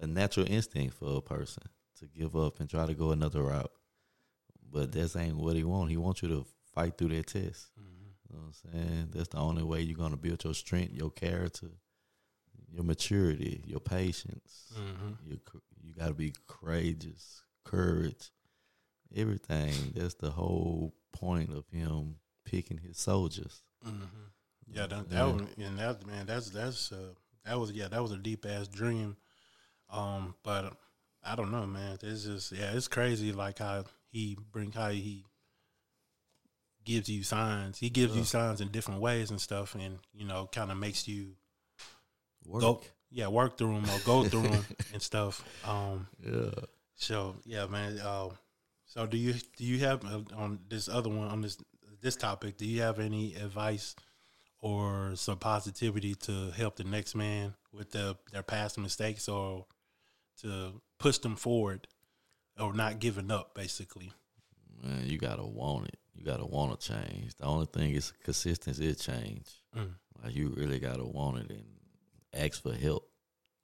[0.00, 1.62] a natural instinct for a person
[1.98, 3.70] to give up and try to go another route.
[4.72, 5.90] But that's ain't what he want.
[5.90, 7.68] He wants you to fight through that test.
[7.76, 9.08] You know what I'm saying?
[9.12, 11.68] That's the only way you're gonna build your strength, your character,
[12.72, 14.72] your maturity, your patience.
[14.76, 15.16] Mhm.
[15.26, 15.40] You
[15.82, 18.30] you got to be courageous, courage,
[19.14, 19.74] everything.
[19.96, 23.62] That's the whole point of him picking his soldiers.
[23.82, 24.04] hmm
[24.72, 25.32] Yeah, that, that Yeah.
[25.32, 28.68] was, and that man, that's that's uh, that was yeah, that was a deep ass
[28.68, 29.16] dream.
[29.90, 30.74] Um, but
[31.24, 31.98] I don't know, man.
[32.02, 33.32] It's just yeah, it's crazy.
[33.32, 35.24] Like how he bring how he
[36.84, 37.78] gives you signs.
[37.78, 41.06] He gives you signs in different ways and stuff, and you know, kind of makes
[41.08, 41.36] you
[42.44, 42.60] Work.
[42.62, 45.44] go yeah work through them or go through them and stuff.
[45.64, 46.50] Um, Yeah.
[46.96, 47.98] so yeah, man.
[47.98, 48.28] Uh,
[48.90, 51.56] so do you do you have uh, on this other one on this
[52.00, 52.56] this topic?
[52.56, 53.94] Do you have any advice
[54.58, 59.66] or some positivity to help the next man with the, their past mistakes or
[60.42, 61.86] to push them forward
[62.58, 64.12] or not giving up, basically?
[64.82, 65.98] Man, you gotta want it.
[66.12, 67.36] You gotta want to change.
[67.36, 69.46] The only thing is consistency is change.
[69.76, 69.94] Mm.
[70.24, 71.64] Like you really gotta want it and
[72.34, 73.08] ask for help.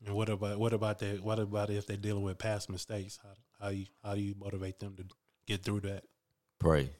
[0.07, 1.23] And what about what about that?
[1.23, 3.19] What about if they're dealing with past mistakes?
[3.23, 5.05] How how you how do you motivate them to
[5.49, 6.05] get through that?
[6.61, 6.91] Pray.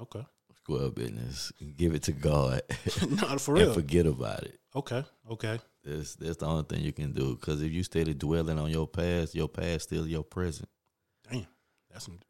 [0.00, 1.52] Okay, Square business.
[1.76, 2.62] Give it to God
[3.08, 3.74] not for and real.
[3.74, 4.60] forget about it.
[4.74, 5.58] Okay, okay.
[5.82, 7.34] That's that's the only thing you can do.
[7.34, 10.68] Because if you steady dwelling on your past, your past still your present.
[11.28, 11.46] Damn,
[11.90, 12.20] that's some.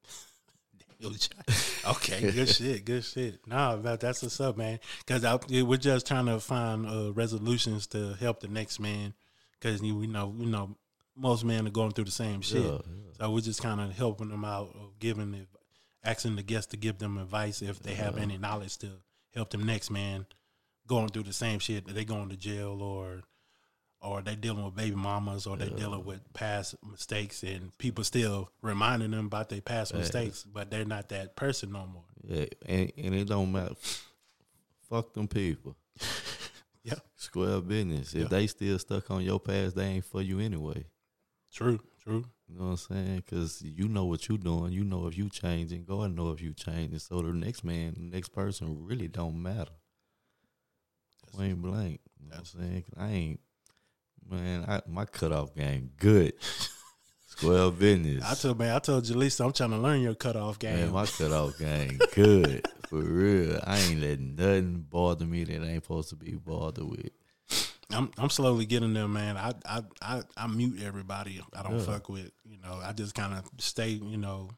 [1.91, 3.47] okay, good shit, good shit.
[3.47, 4.79] Nah, that, that's what's up, man.
[5.07, 9.15] Because we're just trying to find uh, resolutions to help the next man.
[9.59, 10.77] Because we know, you know,
[11.17, 12.63] most men are going through the same shit.
[12.65, 12.79] Yeah,
[13.19, 15.47] So we're just kind of helping them out, or giving, the,
[16.05, 18.23] asking the guests to give them advice if they have Yeah.
[18.23, 18.89] any knowledge to
[19.35, 20.27] help them next man
[20.87, 21.87] going through the same shit.
[21.87, 23.23] That they going to jail or
[24.07, 25.77] or they dealing with baby mamas or they Yeah.
[25.77, 30.85] dealing with past mistakes and people still reminding them about their past mistakes, but they're
[30.85, 32.05] not that person no more.
[32.23, 33.75] Yeah, and, and it don't matter.
[34.89, 35.77] Fuck them people.
[36.83, 36.95] Yeah.
[37.17, 38.15] Square business.
[38.15, 38.29] If Yeah.
[38.29, 40.85] they still stuck on your past, they ain't for you anyway.
[41.53, 42.27] True, true.
[42.49, 43.17] You know what I'm saying?
[43.27, 44.71] Because you know what you doing.
[44.71, 45.83] You know if you changing.
[45.85, 47.01] God know if you changing.
[47.01, 49.73] So the next man, the next person really don't matter.
[51.33, 52.01] Point blank.
[52.21, 52.85] You know what I'm saying?
[52.97, 53.41] I ain't,
[54.31, 56.35] man, I, my cutoff game good.
[57.27, 58.25] Square business.
[58.25, 60.77] I told man, I told Jaleesa, I'm trying to learn your cutoff game.
[60.77, 62.67] Man, my cutoff game good.
[62.89, 63.61] For real.
[63.65, 67.11] I ain't letting nothing bother me that I ain't supposed to be bothered with.
[67.91, 69.37] I'm I'm slowly getting there, man.
[69.37, 71.41] I I I, I mute everybody.
[71.55, 71.85] I don't Yeah.
[71.85, 72.31] fuck with.
[72.45, 73.91] You know, I just kind of stay.
[73.91, 74.51] You know,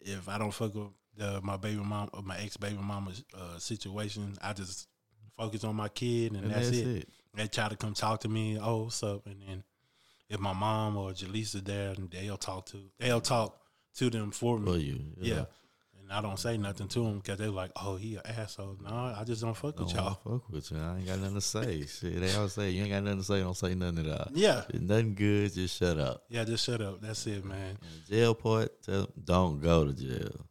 [0.00, 3.58] if I don't fuck with the, my baby mom or my ex baby mama's uh,
[3.58, 4.86] situation, I just
[5.36, 6.86] focus on my kid, and, And that's, that's it.
[6.98, 7.08] it.
[7.34, 8.58] They try to come talk to me.
[8.60, 9.26] Oh, what's up?
[9.26, 9.64] And then
[10.28, 13.56] if my mom or Jaleesa there, and they'll talk to they'll talk
[13.96, 14.72] to them for me.
[14.72, 15.00] For you.
[15.18, 15.44] yeah.
[16.00, 19.14] And I don't say nothing to them because they're like, "Oh, he an asshole." No,
[19.16, 20.14] I just don't fuck Don't with y'all.
[20.24, 20.78] fuck with you.
[20.78, 21.86] I ain't got nothing to say.
[21.86, 23.40] Shit, they always say you ain't got nothing to say.
[23.40, 24.28] Don't say nothing at all.
[24.32, 26.24] Yeah, nothing good, just shut up.
[26.28, 26.42] yeah.
[26.44, 27.00] Just shut up.
[27.00, 27.78] That's it, man.
[27.80, 30.46] And jail part, tell, don't go to jail.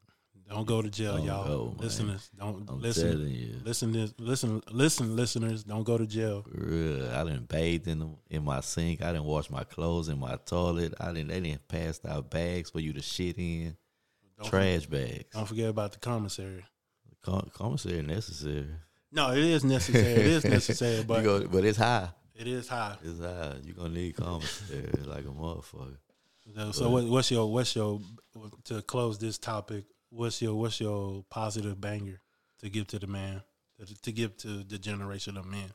[0.49, 1.43] Don't go to jail, Don't y'all.
[1.45, 1.77] go, man.
[1.77, 3.61] listeners, don't I'm listen.
[3.63, 5.63] Listen, to, listen, listen, listeners.
[5.63, 6.43] Don't go to jail.
[6.51, 7.07] Real.
[7.11, 9.03] I didn't bathe in the, in my sink.
[9.03, 10.95] I didn't wash my clothes in my toilet.
[10.99, 11.27] I didn't.
[11.27, 13.77] They didn't pass out bags for you to shit in.
[14.39, 15.25] Don't, Trash bags.
[15.33, 16.65] don't forget about the commissary.
[17.21, 18.65] Com- commissary necessary.
[19.11, 20.13] No, it is necessary.
[20.13, 22.09] it is necessary, but go, but it's high.
[22.35, 22.95] it is high.
[23.03, 23.55] It's high.
[23.63, 25.97] You gonna need commissary like a motherfucker.
[26.55, 27.99] So, so what, what's your what's your
[28.65, 29.85] to close this topic?
[30.09, 32.19] What's your what's your positive banger
[32.59, 33.41] to give to the man
[33.79, 35.69] to, to give to the generation of men?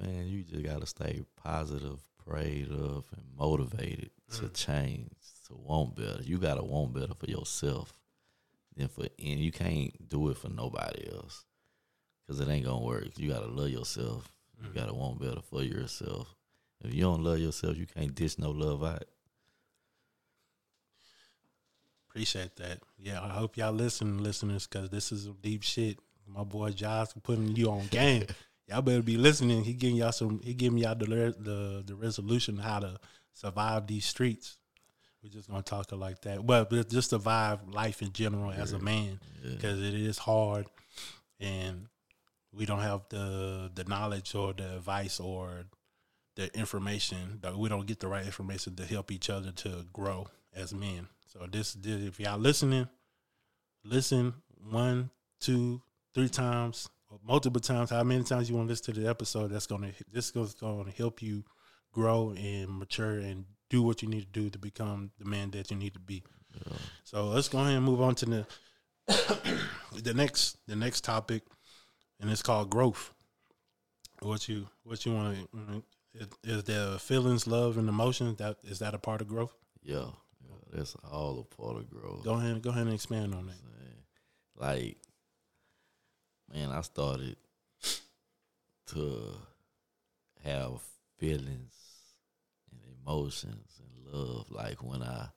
[0.00, 4.54] Man, you just gotta stay positive, prayed up, and motivated to Mm.
[4.54, 5.10] change,
[5.46, 6.22] to want better.
[6.22, 7.92] You gotta want better for yourself.
[8.76, 11.44] Then for and you can't do it for nobody else,
[12.26, 13.18] cause it ain't gonna work.
[13.18, 14.32] You gotta love yourself.
[14.62, 14.74] You Mhm.
[14.74, 16.34] gotta want better for yourself.
[16.80, 19.04] If you don't love yourself, you can't dish no love out.
[22.18, 22.80] Appreciate that.
[22.98, 25.98] Yeah, I hope y'all listen, listeners, because this is deep shit.
[26.26, 28.24] My boy Josh putting you on game.
[28.66, 29.62] y'all better be listening.
[29.62, 30.40] He giving y'all some.
[30.42, 31.06] He giving y'all the
[31.38, 32.98] the the resolution how to
[33.34, 34.56] survive these streets.
[35.22, 38.72] We're just gonna talk it like that, Well, but just survive life in general as
[38.72, 39.52] a man Yeah.
[39.54, 40.66] because it is hard,
[41.38, 41.86] and
[42.52, 45.66] we don't have the the knowledge or the advice or
[46.34, 47.38] the information.
[47.42, 51.06] That we don't get the right information to help each other to grow as men.
[51.28, 52.88] So this, this if y'all listening,
[53.84, 54.32] listen
[54.70, 55.10] one,
[55.40, 55.82] two,
[56.14, 57.90] three times, or multiple times.
[57.90, 59.48] How many times you want to listen to the episode?
[59.48, 61.44] That's gonna this is to help you
[61.92, 65.70] grow and mature and do what you need to do to become the man that
[65.70, 66.22] you need to be.
[66.54, 66.76] Yeah.
[67.04, 68.46] So let's go ahead and move on to the
[70.02, 71.42] the next the next topic,
[72.20, 73.12] and it's called growth.
[74.20, 75.82] What you what you want to
[76.14, 79.54] is, is there feelings, love, and emotions that is that a part of growth?
[79.82, 80.06] Yeah,
[80.72, 82.24] that's all a part of growth.
[82.24, 83.56] Go ahead, go ahead and expand on that.
[84.56, 84.96] Like,
[86.52, 87.36] man, I started
[88.86, 89.34] to
[90.44, 90.80] have
[91.18, 91.74] feelings
[92.72, 95.28] and emotions and love like when I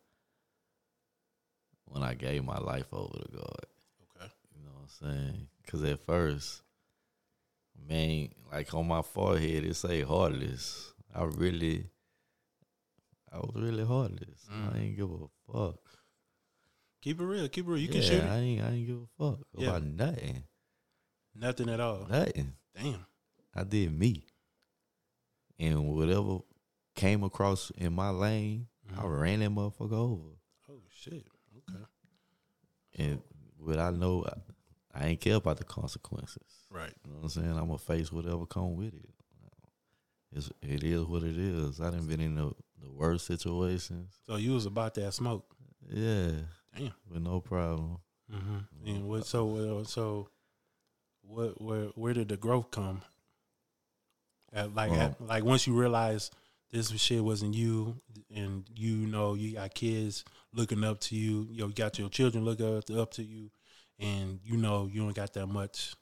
[1.85, 3.65] when I gave my life over to God.
[4.15, 4.31] Okay.
[4.55, 5.47] You know what I'm saying?
[5.61, 6.61] Because at first,
[7.87, 10.93] man, like on my forehead, it say heartless.
[11.13, 11.89] I really,
[13.31, 14.45] I was really heartless.
[14.51, 14.75] Mm.
[14.75, 15.75] I ain't give a fuck.
[17.01, 17.47] Keep it real.
[17.47, 17.79] Keep it real.
[17.81, 18.29] You can shoot it.
[18.29, 19.69] I ain't, I ain't give a fuck Yeah.
[19.69, 20.43] about nothing.
[21.33, 22.05] Nothing at all.
[22.09, 22.53] Nothing.
[22.75, 23.05] Damn.
[23.55, 24.25] I did me.
[25.59, 26.39] And whatever
[26.95, 28.67] came across in my lane,
[28.97, 29.19] I Mhm.
[29.21, 30.35] ran that motherfucker over.
[30.69, 31.25] Oh shit.
[31.57, 31.83] Okay.
[32.95, 33.21] And
[33.57, 36.65] what I know, I, I ain't care about the consequences.
[36.69, 36.93] Right.
[37.05, 37.57] You know what I'm saying?
[37.57, 39.09] I'm gonna face whatever come with it.
[40.33, 41.79] It's, it is what it is.
[41.81, 44.21] I done been in the, the worst situations.
[44.27, 45.45] So you was about that smoke.
[45.89, 46.31] Yeah.
[46.75, 46.93] Damn.
[47.09, 47.97] With no problem.
[48.33, 48.87] Mm-hmm.
[48.87, 49.25] And what?
[49.25, 50.29] So uh, so,
[51.21, 51.61] what?
[51.61, 51.85] Where?
[51.95, 53.01] Where did the growth come?
[54.53, 56.31] At, like, Well- at, like once you realize
[56.71, 57.95] this shit wasn't you,
[58.33, 61.47] and you know you got kids looking up to you.
[61.51, 63.51] You, know, you got your children looking up to, up to you,
[63.99, 65.93] and you know you don't got that much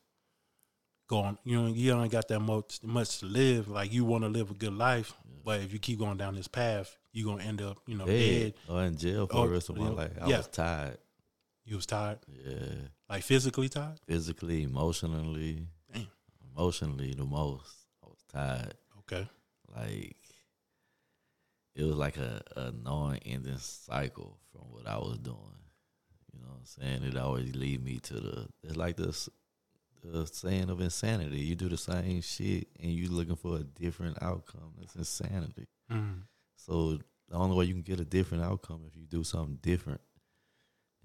[1.09, 1.37] going.
[1.43, 3.67] You know you don't got that much much to live.
[3.67, 6.47] Like you want to live a good life, but if you keep going down this
[6.47, 8.53] path, you are gonna end up you know dead.
[8.53, 8.53] Dead.
[8.69, 10.11] Or in jail for Oh, the rest of my life.
[10.21, 10.37] I Yeah.
[10.37, 10.97] was tired.
[11.65, 12.87] You was tired, Yeah.
[13.09, 13.99] like physically tired.
[14.07, 15.67] Physically, emotionally.
[15.93, 16.07] Damn.
[16.55, 17.75] Emotionally the most.
[18.03, 18.73] I was tired.
[18.99, 19.27] Okay.
[19.75, 20.15] Like
[21.75, 25.37] it was like a, a non-ending cycle from what I was doing.
[26.33, 27.03] You know what I'm saying?
[27.03, 28.47] It always lead me to the.
[28.63, 29.29] It's like this,
[30.03, 31.39] the saying of insanity.
[31.39, 34.73] You do the same shit and you're looking for a different outcome.
[34.79, 35.67] That's insanity.
[35.91, 36.21] Mm.
[36.55, 40.01] So the only way you can get a different outcome if you do something different.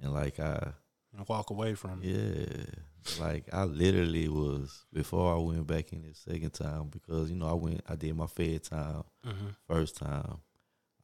[0.03, 0.73] And like I,
[1.17, 2.07] And walk away from it.
[2.09, 7.37] yeah, like I literally was before I went back in the second time because you
[7.37, 9.49] know I went, I did my fed time Mm-hmm.
[9.69, 10.39] first time.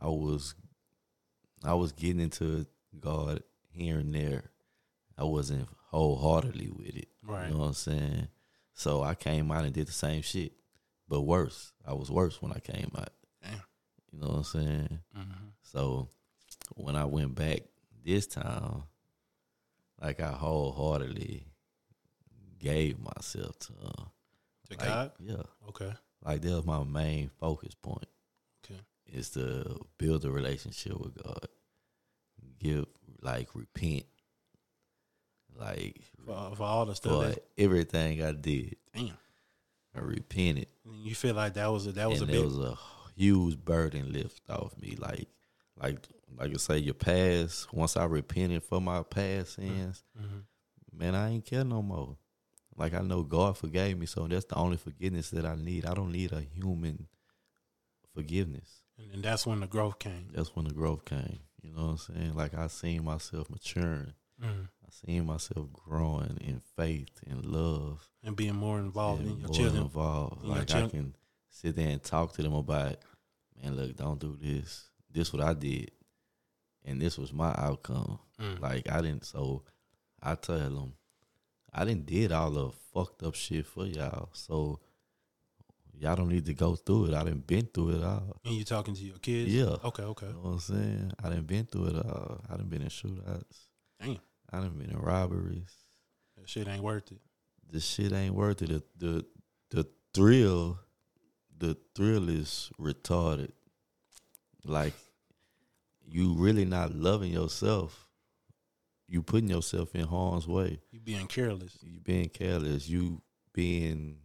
[0.00, 0.54] I was,
[1.64, 2.66] I was getting into
[2.98, 4.50] God here and there.
[5.20, 7.08] I wasn't wholeheartedly with it.
[7.22, 7.46] Right.
[7.48, 8.28] You know what I'm saying?
[8.74, 10.52] So I came out and did the same shit.
[11.08, 11.72] but worse.
[11.86, 13.10] I was worse when I came out.
[13.42, 13.60] Damn.
[14.12, 14.98] You know what I'm saying?
[15.16, 15.46] Mm-hmm.
[15.62, 16.08] So
[16.76, 17.60] when I went back
[18.04, 18.84] this time,
[20.00, 21.46] like I wholeheartedly
[22.58, 24.04] gave myself to uh,
[24.70, 25.12] To like, God.
[25.20, 25.92] Yeah, Okay.
[26.24, 28.06] like that was my main focus point.
[28.64, 28.80] Okay.
[29.06, 31.46] is to build a relationship with God.
[32.58, 32.86] Give
[33.22, 34.04] like repent,
[35.60, 37.12] like For, for all the stuff.
[37.22, 38.76] for That, everything I did.
[38.94, 39.12] damn.
[39.94, 42.44] I repented, And You feel like that was a, that was and a big.
[42.44, 42.78] was a
[43.16, 44.96] huge burden lift off me.
[44.96, 45.26] Like,
[45.80, 45.98] like,
[46.38, 47.72] like I say, your past.
[47.72, 50.42] Once I repented for my past sins, Mhm.
[50.92, 52.16] man, I ain't care no more.
[52.76, 55.84] Like I know God forgave me, so that's the only forgiveness that I need.
[55.84, 57.08] I don't need a human
[58.14, 58.82] forgiveness.
[58.98, 60.28] And, and that's when the growth came.
[60.32, 61.40] That's when the growth came.
[61.62, 62.34] You know what I'm saying?
[62.34, 64.14] Like I seen myself maturing.
[64.42, 64.68] Mm.
[64.84, 68.08] I seen myself growing in faith and love.
[68.24, 69.82] And being more involved in your more children.
[69.84, 70.44] involved.
[70.44, 71.14] in Like I can
[71.48, 72.96] sit there and talk to them about,
[73.62, 74.88] man, look, don't do this.
[75.12, 75.90] This what I did,
[76.84, 78.18] and this was my outcome.
[78.40, 78.60] Mm.
[78.60, 79.24] Like I didn't.
[79.24, 79.64] So
[80.22, 80.94] I tell them,
[81.72, 84.30] I didn't did all the fucked up shit for y'all.
[84.32, 84.80] So
[85.98, 87.14] y'all don't need to go through it.
[87.14, 88.36] I didn't been through it all.
[88.44, 89.52] and you talking to your kids?
[89.52, 89.76] Yeah.
[89.84, 90.26] Okay, okay.
[90.26, 91.12] You know what I'm saying?
[91.22, 92.40] I didn't been through it all.
[92.48, 93.66] I didn't been in shootouts.
[94.00, 94.18] Damn.
[94.52, 95.74] I done been in robberies.
[96.36, 97.20] That shit ain't worth it.
[97.70, 98.68] The shit ain't worth it.
[98.68, 99.26] The the
[99.70, 100.78] the thrill,
[101.56, 103.52] the thrill is retarded.
[104.64, 104.94] Like
[106.08, 108.06] you really not loving yourself.
[109.06, 110.80] You putting yourself in harm's way.
[110.90, 111.78] You being careless.
[111.82, 112.88] You being careless.
[112.88, 113.22] You
[113.52, 114.18] being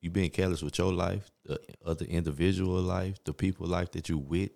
[0.00, 4.16] you being careless with your life, the other individual life, the people life that you
[4.16, 4.50] with,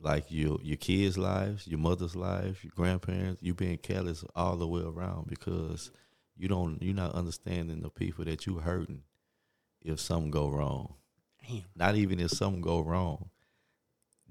[0.00, 3.42] like your your kids' lives, your mother's life, your grandparents.
[3.42, 5.90] You being careless all the way around because
[6.36, 9.02] you don't you're not understanding the people that you hurting
[9.82, 10.94] if something go wrong.
[11.46, 11.64] Damn.
[11.74, 13.30] Not even if something go wrong,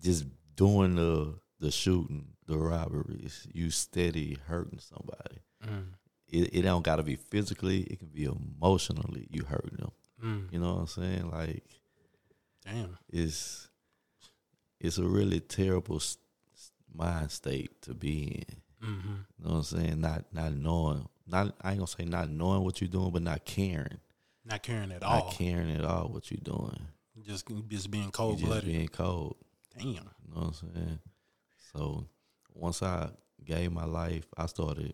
[0.02, 5.86] just doing the the shooting, the robberies, you steady hurting somebody Mm.
[6.28, 9.92] it, it don't gotta be physically, it can be emotionally you hurting them.
[10.24, 10.54] Mm.
[10.54, 11.32] You know what I'm saying?
[11.32, 11.64] Like
[12.64, 12.98] Damn.
[13.10, 13.67] it's
[14.80, 16.02] it's a really terrible
[16.94, 18.88] mind state to be in.
[18.90, 19.10] Mm-hmm.
[19.40, 20.02] You know what I'm saying?
[20.02, 23.46] Not not knowing, not I ain't gonna say not knowing what you're doing, but not
[23.46, 24.00] caring,
[24.46, 25.26] Not caring at not all.
[25.26, 26.80] Not caring at all what you're doing.
[27.24, 28.66] Just just being cold just blooded.
[28.66, 29.36] being cold.
[29.76, 29.88] Damn.
[29.88, 31.00] You know what I'm saying?
[31.74, 32.06] So
[32.54, 33.10] once I
[33.44, 34.94] gave my life, I started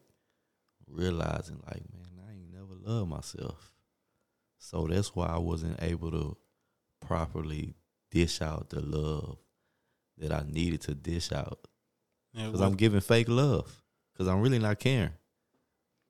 [0.88, 3.74] realizing like, man, I ain't never loved myself.
[4.58, 6.38] So that's why I wasn't able to
[7.02, 7.76] properly
[8.12, 9.38] dish out the love
[10.18, 11.59] that I needed to dish out.
[12.36, 13.84] Because I'm giving fake love.
[14.14, 15.11] Because I'm really not caring.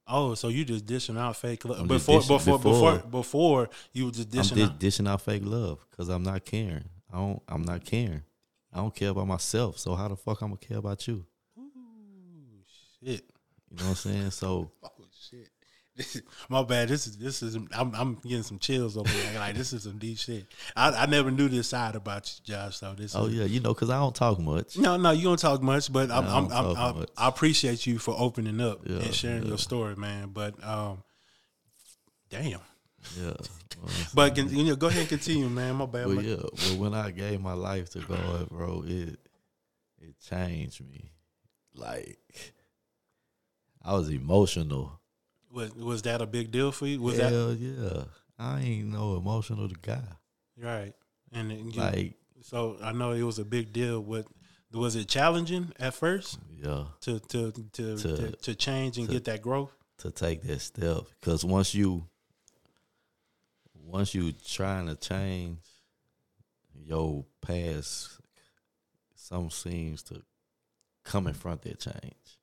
[0.08, 4.12] oh, so you just dishing out fake love before, dishing- before before- before before you
[4.12, 4.80] just dishing I'm out.
[4.80, 6.84] dishing out fake love because I'm not caring.
[7.12, 7.42] I don't.
[7.48, 8.24] I'm not caring.
[8.74, 9.78] I don't care about myself.
[9.78, 11.26] So how the fuck I'm gonna care about you?
[11.58, 12.64] Ooh,
[13.00, 13.24] shit.
[13.70, 14.32] You know what I'm saying?
[14.32, 14.90] So Oh
[15.30, 15.50] shit.
[16.50, 16.90] My bad.
[16.90, 19.40] This is this is I'm I'm getting some chills over here.
[19.40, 20.46] Like this is some deep shit.
[20.76, 22.78] I, I never knew this side about you, Josh.
[22.78, 23.16] So this.
[23.16, 24.78] Oh is, yeah, you know, cause I don't talk much.
[24.78, 27.06] No, no, you don't talk much, but I'm, I'm, I'm, I'm.
[27.16, 29.50] I appreciate you for opening up Yeah, and sharing yeah.
[29.50, 30.30] your story, man.
[30.34, 31.04] But um,
[32.30, 32.60] damn.
[33.20, 33.34] Yeah.
[33.82, 35.76] Well, But can, you know, go ahead and continue, man.
[35.76, 36.08] My bad.
[36.08, 36.36] well, yeah.
[36.38, 39.20] Well, when I gave my life to God, bro, it
[40.00, 41.12] it changed me.
[41.76, 42.18] Like
[43.82, 45.02] I was emotional.
[45.54, 47.00] Was was that a big deal for you?
[47.02, 48.04] Was that Hell yeah.
[48.40, 50.02] I ain't no emotional guy.
[50.58, 50.94] right?
[51.32, 54.02] And you, Like so I know it was a big deal.
[54.02, 54.26] What
[54.74, 59.14] was it challenging at first yeah, to to to to, To- to, change and to-
[59.14, 59.70] get that growth?
[60.00, 62.04] to take that step because once you
[63.86, 65.60] once you trying to change
[66.76, 68.20] your past
[69.16, 70.22] some seems to
[71.04, 72.38] come in front that change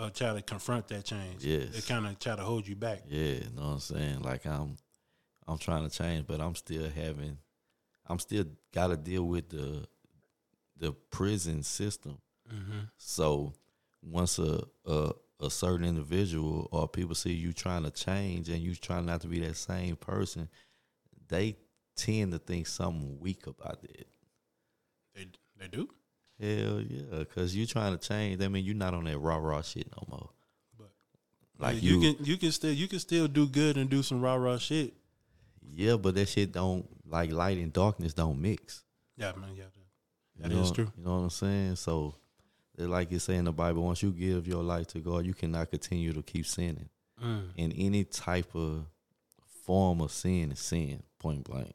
[0.00, 1.44] Uh, try to confront that change.
[1.44, 1.76] Yes.
[1.76, 3.02] it kind of try to hold you back.
[3.06, 4.76] yeah you know what i'm saying like i'm
[5.46, 7.36] i'm trying to change but i'm still having
[8.06, 9.86] i'm still gotta deal with the
[10.78, 12.18] the prison system
[12.52, 12.80] Mm-hmm.
[12.96, 13.52] So
[14.02, 18.74] once a, a a certain individual or people see you trying to change and you
[18.74, 20.48] trying not to be that same person,
[21.28, 21.56] they
[21.96, 24.08] tend to think something weak about it.
[25.14, 25.26] They
[25.58, 25.88] they do,
[26.40, 28.38] Hell yeah, because you're trying to change.
[28.38, 30.30] That mean you're not on that rah rah shit no more.
[30.78, 30.88] but
[31.58, 34.22] Like you, you, can you can still you can still do good and do some
[34.22, 34.94] rah rah shit.
[35.74, 38.84] yeah, but that shit don't like light and darkness don't mix.
[39.16, 39.50] Yeah, man.
[39.54, 39.64] Yeah,
[40.36, 40.90] You That know, true.
[40.96, 41.76] You know what I'm saying?
[41.76, 42.14] So,
[42.78, 45.70] like it say in the Bible, once you give your life to God, you cannot
[45.70, 46.88] continue to keep sinning.
[47.22, 47.48] mm.
[47.58, 48.86] and any type of
[49.64, 51.02] form of sin is sin.
[51.18, 51.74] point blank.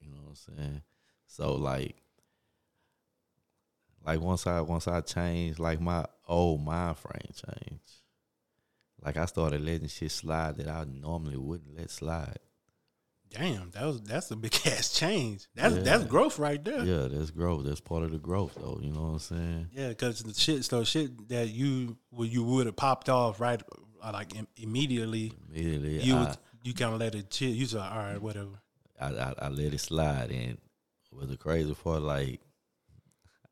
[0.00, 0.82] You know what I'm saying?
[1.26, 1.96] So like,
[4.04, 7.92] like once I once I changed, like my old mind frame changed.
[9.02, 12.38] Like I started letting shit slide that I normally wouldn't let slide.
[13.30, 15.46] Damn, that was that's a big ass change.
[15.54, 15.82] That's Yeah.
[15.82, 16.84] that's growth right there.
[16.84, 17.64] Yeah, that's growth.
[17.64, 18.78] That's part of the growth, though.
[18.80, 19.68] You know what I'm saying?
[19.72, 23.60] Yeah, because the shit, so shit that you well, you would have popped off right,
[24.02, 25.32] uh, like im- immediately.
[25.50, 27.50] Immediately, You I, you kind of let it chill.
[27.50, 28.60] You said, all right, whatever.
[29.00, 30.58] I, I I let it slide, and
[31.12, 32.02] was the crazy part.
[32.02, 32.40] Like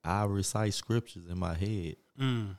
[0.04, 2.56] I recite scriptures in my head, Mm.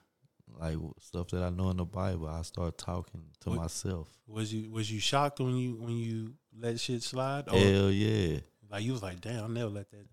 [0.59, 2.27] like stuff that I know in the Bible.
[2.27, 4.07] I start talking to What- myself.
[4.27, 7.49] Was you was you shocked when you when you let shit slide?
[7.49, 8.39] Or Hell yeah,
[8.69, 10.07] like you was like, damn, I never let that.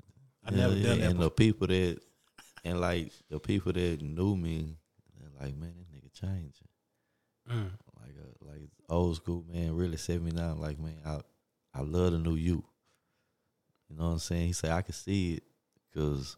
[0.45, 0.87] I Hell never yeah.
[0.89, 1.05] done that.
[1.07, 1.25] And before.
[1.25, 2.01] the people that,
[2.65, 4.77] and like the people that knew me,
[5.19, 6.69] they're like, man, this nigga changing.
[7.49, 7.71] Mm.
[8.01, 10.61] Like uh, like old school man really set me down.
[10.61, 11.21] Like man, I
[11.73, 12.65] I love the new you.
[13.89, 14.47] You know what I'm saying?
[14.49, 15.43] He said I can see it
[15.93, 16.37] because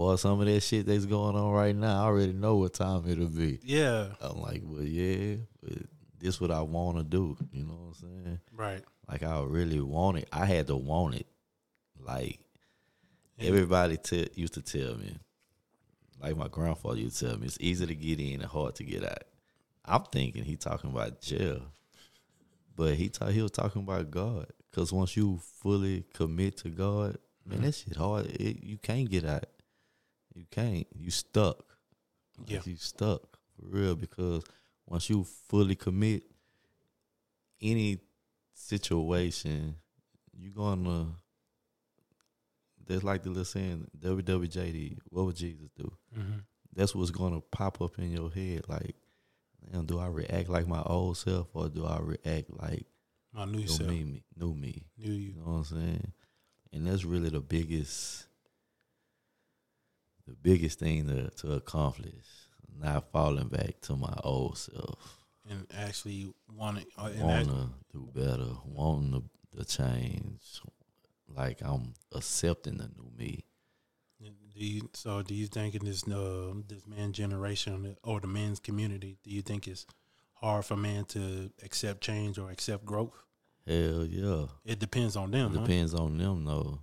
[0.00, 3.04] boy, some of that shit that's going on right now, I already know what time
[3.06, 3.58] it'll be.
[3.62, 5.76] Yeah, I'm like, well, yeah, but
[6.18, 7.36] this what I want to do.
[7.52, 8.40] You know what I'm saying?
[8.56, 8.82] right.
[9.10, 10.28] Like I really want it.
[10.32, 11.26] I had to want it.
[11.98, 12.40] Like
[13.36, 13.50] Yeah.
[13.50, 13.98] everybody
[14.36, 15.18] used to tell me,
[16.18, 18.84] like my grandfather used to tell me, it's easy to get in and hard to
[18.84, 19.24] get out.
[19.84, 21.60] I'm thinking he talking about jail,
[22.74, 24.46] but he ta- he was talking about God.
[24.72, 27.66] Cause once you fully commit to God, man, mm-hmm.
[27.66, 28.26] that shit hard.
[28.26, 29.44] It, you can't get out.
[30.40, 30.86] You can't.
[30.98, 31.58] You stuck.
[32.38, 32.60] Like, Yeah.
[32.64, 33.20] you stuck
[33.54, 33.94] for real.
[33.94, 34.42] Because
[34.86, 36.22] once you fully commit,
[37.60, 37.98] any
[38.54, 39.76] situation,
[40.32, 41.08] you're gonna.
[42.86, 44.98] There's like the little saying, WWJD.
[45.10, 45.92] What would Jesus do?
[46.14, 46.38] hmm
[46.74, 48.62] That's what's gonna pop up in your head.
[48.66, 48.96] Like,
[49.70, 52.86] damn, do I react like my old self or do I react like
[53.34, 54.84] My new new self, me, me, new me?
[54.96, 55.34] knew You you.
[55.34, 56.12] know what I'm saying?
[56.72, 58.26] And that's really the biggest,
[60.30, 62.26] the biggest thing to to accomplish.
[62.78, 65.18] Not falling back to my old self.
[65.48, 70.62] and actually wanted uh, wanting act- to do better, wanting to, to change.
[71.28, 73.44] Like I'm accepting the new me.
[74.20, 78.60] do you, so do you think in this uh, this man generation or the men's
[78.60, 79.86] community, do you think it's
[80.34, 83.14] hard for men to accept change or accept growth?
[83.66, 84.46] Hell yeah.
[84.64, 85.52] It depends on them.
[85.52, 85.66] It huh?
[85.66, 86.80] depends on them though.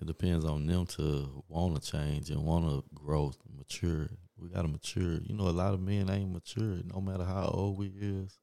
[0.00, 4.08] It depends on them to want to change and want to grow, mature.
[4.36, 5.18] We gotta mature.
[5.24, 6.78] You know, a lot of men ain't mature.
[6.84, 8.38] No matter how old we is,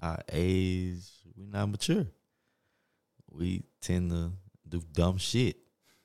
[0.00, 1.04] our age,
[1.36, 2.06] we not mature.
[3.30, 4.32] We tend to
[4.68, 5.56] do dumb shit.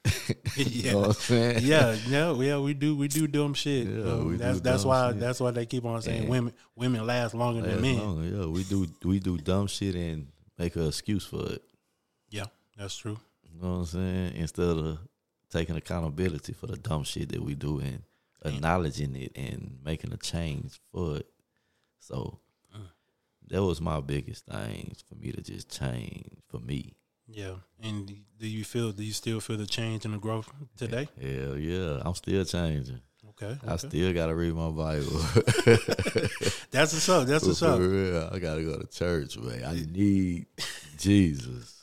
[0.55, 0.63] Yeah.
[0.65, 1.59] You know what I'm saying?
[1.63, 2.57] yeah, yeah, yeah.
[2.59, 3.87] We do, we do dumb shit.
[3.87, 5.19] Yeah, Um, that's that's why shit.
[5.19, 7.99] that's why they keep on saying And- women women last longer than men.
[7.99, 10.27] longer, yeah, we do we do dumb shit and
[10.57, 11.61] make an excuse for it.
[12.29, 12.45] Yeah,
[12.77, 13.17] that's true.
[13.59, 14.33] You know what I'm saying?
[14.35, 14.99] Instead of
[15.49, 18.03] taking accountability for the dumb shit that we do and
[18.45, 21.27] acknowledging it and making a change for it.
[21.99, 22.39] So
[22.75, 22.87] Mm.
[23.49, 26.93] that was my biggest thing for me to just change for me.
[27.29, 28.91] Yeah, and do you feel?
[28.91, 31.09] Do you still feel the change and the growth today?
[31.19, 33.01] Hell yeah, I'm still changing.
[33.29, 33.87] Okay, I okay.
[33.87, 35.19] still gotta read my Bible.
[36.71, 37.27] that's what's up.
[37.27, 37.79] That's what's For up.
[37.79, 39.63] real, I gotta go to church, man.
[39.65, 40.45] I need
[40.97, 41.76] Jesus.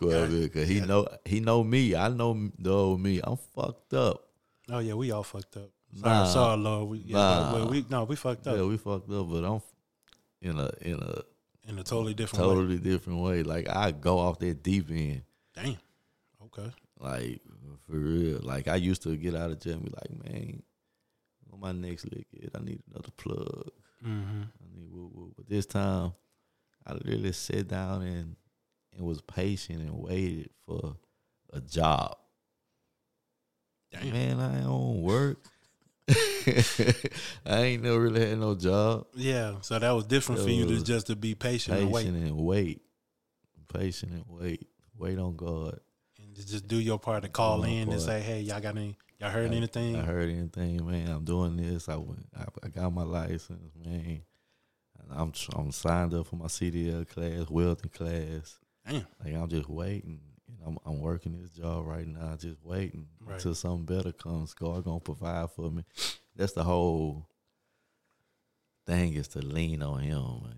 [0.00, 0.26] Square Yeah.
[0.40, 1.94] bit, cause he know he know me.
[1.94, 3.20] I know the old me.
[3.22, 4.24] I'm fucked up.
[4.70, 5.70] Oh yeah, we all fucked up.
[5.94, 6.24] Sorry, Nah.
[6.26, 6.88] sorry, Lord.
[6.88, 7.52] We, yeah, Nah.
[7.54, 9.60] well, we no, we fucked up Yeah, we fucked up, but I'm
[10.40, 11.22] in a in a
[11.68, 12.54] in a totally different way.
[12.54, 13.42] totally different way.
[13.42, 15.22] Like I go off that deep end.
[15.54, 15.76] Damn.
[16.44, 16.70] Okay.
[16.98, 17.40] Like
[17.86, 18.40] for real.
[18.42, 20.62] Like I used to get out of jail and be like, man,
[21.52, 23.70] on my next lick I need another plug.
[24.06, 24.42] Mm-hmm.
[24.42, 25.32] I need woo woo.
[25.36, 26.12] But this time
[26.86, 28.36] I literally sat down and
[28.96, 30.96] and was patient and waited for
[31.52, 32.16] a job.
[33.92, 34.12] Damn.
[34.12, 35.38] Man, I don't work.
[37.46, 39.06] I ain't never really had no job.
[39.14, 39.56] Yeah.
[39.62, 42.36] So that was different for you to just to be patient, and wait Patient and
[42.36, 42.82] wait.
[43.72, 44.66] Patient and wait.
[44.96, 45.80] Wait on God.
[46.18, 48.96] and just do your part to call in and say, "Hey, y'all got any?
[49.18, 51.08] Y'all heard I- anything?" I heard anything, man.
[51.08, 51.88] I'm doing this.
[51.88, 52.26] I went.
[52.36, 54.22] I, I got my license, man.
[55.12, 58.58] I'm I'm signed up for my CDL class, welding class.
[58.90, 59.06] Damn.
[59.24, 60.20] Like I'm just waiting.
[60.66, 63.34] I'm I'm working this job right now, just waiting Right.
[63.36, 64.52] until something better comes.
[64.54, 65.84] God gonna provide for me.
[66.36, 67.26] That's the whole
[68.86, 70.56] thing is to lean on Him, man.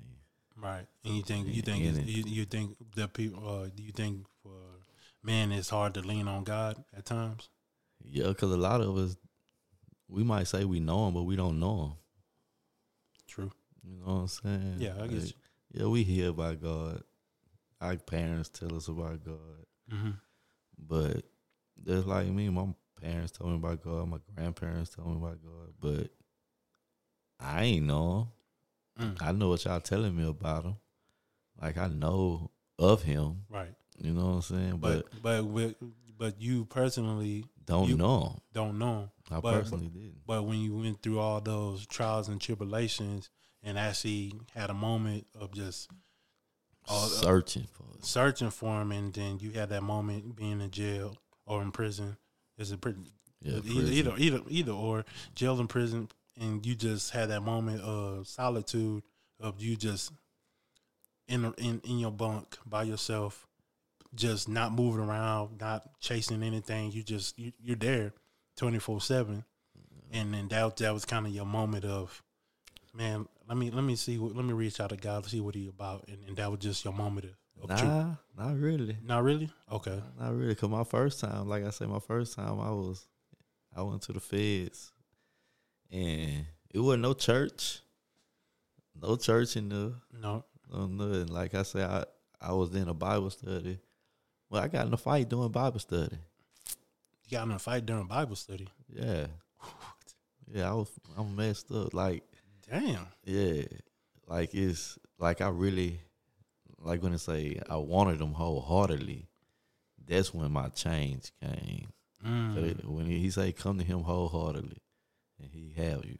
[0.57, 0.87] Right.
[1.05, 4.27] And you think you think it's, you, you think that people uh, do you think
[4.43, 4.51] for
[5.23, 7.49] men it's hard to lean on God at times?
[8.05, 9.17] Yeah, because a lot of us,
[10.09, 11.93] we might say we know Him, but we don't know Him.
[13.29, 13.53] True.
[13.85, 14.75] You know what I'm saying?
[14.79, 15.35] Yeah, I get Like.
[15.73, 17.03] Yeah, we hear about God.
[17.83, 19.67] Our parents tell us about God.
[19.93, 20.11] Mm-hmm.
[20.79, 21.25] But
[21.85, 22.67] just like me, my
[23.01, 26.11] parents told me about God, my grandparents told me about God, but
[27.41, 28.29] I ain't know.
[29.01, 29.21] Mm.
[29.21, 30.77] I know what y'all telling me about him.
[31.61, 33.43] Like I know of him.
[33.51, 33.75] Right.
[33.99, 34.77] You know what I'm saying?
[34.79, 35.75] But, But but with,
[36.19, 38.41] but you personally don't you- know him.
[38.53, 39.11] don't know.
[39.31, 40.19] I but- personally didn't.
[40.27, 43.29] But when you went through all those trials and tribulations
[43.63, 45.91] and actually had a moment of just
[46.89, 48.05] all, Searching for it.
[48.05, 51.17] searching for him, and then you had that moment being in jail
[51.47, 52.17] or in prison.
[52.59, 53.13] Is it pretty?
[53.41, 53.93] Yeah, either, prison.
[53.93, 55.05] either either either or
[55.35, 56.09] jail and prison,
[56.41, 59.03] and you just had that moment of solitude
[59.41, 60.13] of you just
[61.29, 63.47] in in in your bunk by yourself,
[64.15, 66.93] just not moving around, not chasing anything.
[66.93, 68.13] You just you, you're there,
[68.57, 69.45] twenty four seven,
[69.77, 70.19] mm-hmm.
[70.19, 72.23] and then that that was kind of your moment of,
[72.95, 73.27] man.
[73.49, 74.19] Let me let me see.
[74.19, 76.51] what- Let me reach out to God, to see what He about, and, and that
[76.51, 77.91] was just your moment of, of truth.
[77.91, 78.97] Nah, not really.
[79.05, 79.51] Not really.
[79.71, 80.01] Okay.
[80.19, 80.55] Not really.
[80.55, 83.07] Cause my first time, like I said, my first time, I was,
[83.77, 84.93] I went to the feds,
[85.91, 87.81] and it wasn't no church,
[89.01, 90.45] no church in the, No.
[90.73, 91.27] no nothing.
[91.27, 92.05] Like I said, I,
[92.41, 93.79] I was in a Bible study.
[94.51, 96.19] Well, I got in a fight doing Bible study.
[97.25, 98.69] You got in a fight during Bible study.
[98.89, 99.27] Yeah,
[100.53, 100.71] yeah.
[100.71, 101.95] I was, I'm messed up.
[101.95, 102.23] Like,
[102.73, 103.07] Damn.
[103.25, 103.63] yeah,
[104.27, 106.01] like it's like I really,
[106.79, 109.29] like when I say I wanted them wholeheartedly.
[110.05, 111.87] That's when my change came.
[112.27, 112.55] Mm.
[112.83, 114.79] So when he, he say come to him wholeheartedly,
[115.41, 116.19] and he have you.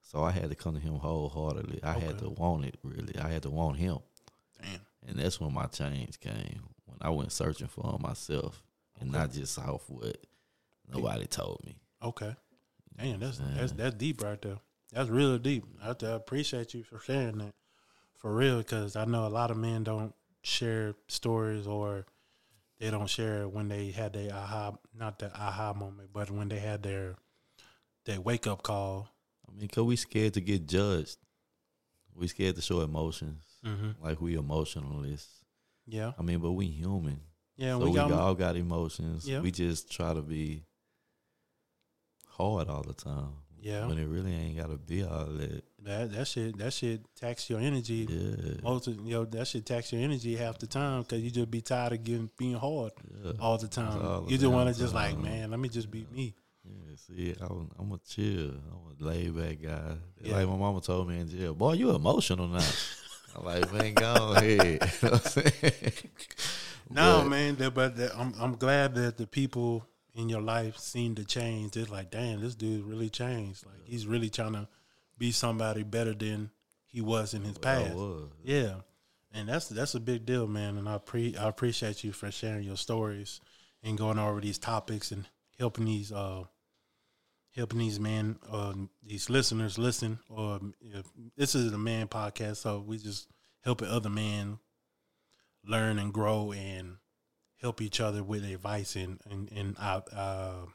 [0.00, 1.80] So I had to come to him wholeheartedly.
[1.82, 3.18] I had to want it really.
[3.18, 3.98] I had to want him,
[4.62, 4.80] Damn.
[5.06, 6.62] and that's when my change came.
[6.86, 8.62] When I went searching for him myself,
[9.00, 9.18] and Okay.
[9.18, 10.16] not just off what
[10.92, 11.76] nobody told me.
[12.02, 12.34] Okay.
[12.96, 14.58] Damn, that's that's that's deep right there.
[14.92, 15.64] That's real deep.
[15.82, 17.54] I, I appreciate you for sharing that.
[18.18, 22.06] For real, because I know a lot of men don't share stories or
[22.78, 26.58] they don't share when they had their aha, not the aha moment, but when they
[26.58, 27.16] had their
[28.04, 29.08] their wake up call.
[29.48, 31.16] I mean, cause we scared to get judged.
[32.14, 34.04] We scared to show emotions, Mm-hmm.
[34.04, 35.44] like we emotionalists.
[35.86, 37.20] Yeah, I mean, but we human.
[37.56, 37.72] yeah.
[37.72, 39.28] so we we, got all got emotions.
[39.28, 39.40] Yeah.
[39.40, 40.64] We just try to be
[42.28, 43.32] hard all the time.
[43.62, 43.86] Yeah.
[43.86, 45.62] When it really ain't gotta be all that.
[45.84, 48.06] That that shit that shit tax your energy.
[48.08, 48.60] Yeah.
[48.62, 51.50] Most of you know that shit tax your energy half the time because you just
[51.50, 52.92] be tired of getting being hard
[53.24, 53.32] yeah.
[53.40, 54.04] all the time.
[54.04, 56.34] all you just want to just like, man, let me just be me.
[56.64, 58.50] Yeah, see, I'm, I'm a chill.
[58.50, 59.96] I'm a laid back guy.
[60.20, 60.36] Yeah.
[60.36, 62.68] Like my mama told me in jail, boy, you emotional now.
[63.36, 64.92] I'm like, man, go ahead.
[65.02, 65.92] You know what I'm saying?
[66.90, 71.14] No, But- man, but that, I'm I'm glad that the people in your life seen
[71.14, 71.76] the change.
[71.76, 73.64] It's like, damn, this dude really changed.
[73.66, 74.68] Like he's really trying to
[75.18, 76.50] be somebody better than
[76.86, 77.94] he was in his past.
[78.44, 78.74] Yeah,
[79.32, 80.76] and that's that's a big deal, man.
[80.76, 83.40] And I pre I appreciate you for sharing your stories
[83.82, 85.26] and going over these topics and
[85.58, 86.44] helping these uh
[87.54, 90.18] helping these men uh these listeners listen.
[90.28, 91.06] Or if
[91.36, 93.28] this is a man podcast, so we just
[93.64, 94.58] helping other men
[95.64, 96.96] learn and grow and
[97.62, 100.66] help each other with advice and and and uh, uh,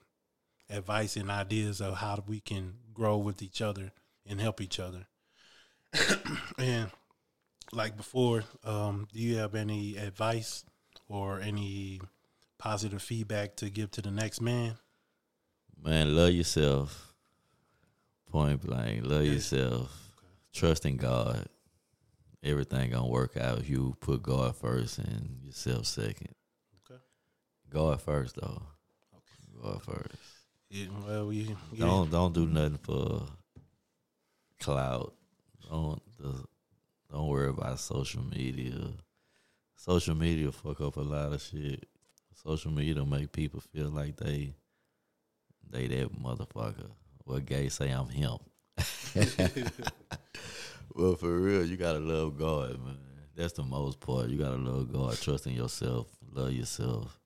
[0.69, 3.91] advice and ideas of how we can grow with each other
[4.25, 5.07] and help each other.
[6.57, 6.89] and
[7.71, 10.63] like before, um, do you have any advice
[11.07, 11.99] or any
[12.57, 14.77] positive feedback to give to the next man?
[15.81, 17.13] Man, love yourself.
[18.31, 19.33] Point blank, love Yeah.
[19.33, 20.13] yourself.
[20.53, 21.47] Trust in God.
[22.43, 26.33] Everything gonna work out if you put God first and yourself second.
[27.69, 27.79] Okay.
[27.79, 28.61] God first though.
[29.61, 30.15] God first.
[30.69, 31.85] Yeah, well, we yeah.
[31.85, 33.23] Don't don't do nothing for
[34.59, 35.13] clout.
[35.69, 36.01] Don't
[37.11, 38.73] don't worry about social media.
[39.75, 41.85] Social media fuck up a lot of shit.
[42.33, 44.53] Social media make people feel like they
[45.69, 46.91] they that motherfucker.
[47.23, 48.37] What gay say I'm him.
[50.93, 52.97] well, for real, you gotta love God, man.
[53.35, 54.29] That's the most part.
[54.29, 57.19] You gotta love God, trust in yourself, love yourself,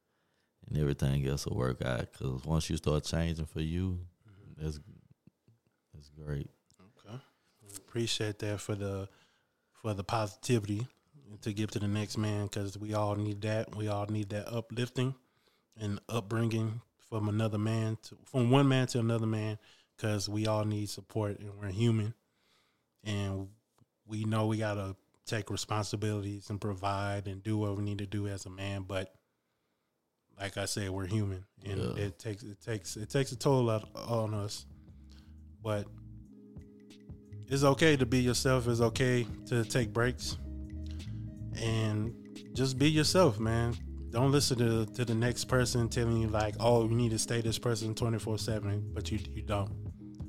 [0.67, 2.11] and everything else will work out.
[2.13, 3.99] Cause once you start changing for you,
[4.57, 4.79] that's
[5.93, 6.49] that's great.
[7.05, 7.17] Okay.
[7.77, 9.07] Appreciate that for the
[9.81, 10.87] for the positivity
[11.41, 13.75] to give to the next man because we all need that.
[13.75, 15.15] We all need that uplifting
[15.79, 19.57] and upbringing from another man to from one man to another man
[19.97, 22.13] because we all need support and we're human
[23.03, 23.47] and
[24.05, 24.95] we know we gotta
[25.25, 29.13] take responsibilities and provide and do what we need to do as a man but
[30.39, 32.05] like i said we're human and Yeah.
[32.05, 34.65] it takes it takes it takes a toll out on us
[35.63, 35.85] but
[37.47, 40.37] it's okay to be yourself it's okay to take breaks
[41.61, 42.13] and
[42.53, 43.75] just be yourself man
[44.11, 47.39] don't listen to to the next person telling you like, oh, you need to stay
[47.39, 49.71] this person twenty four seven, but you you don't.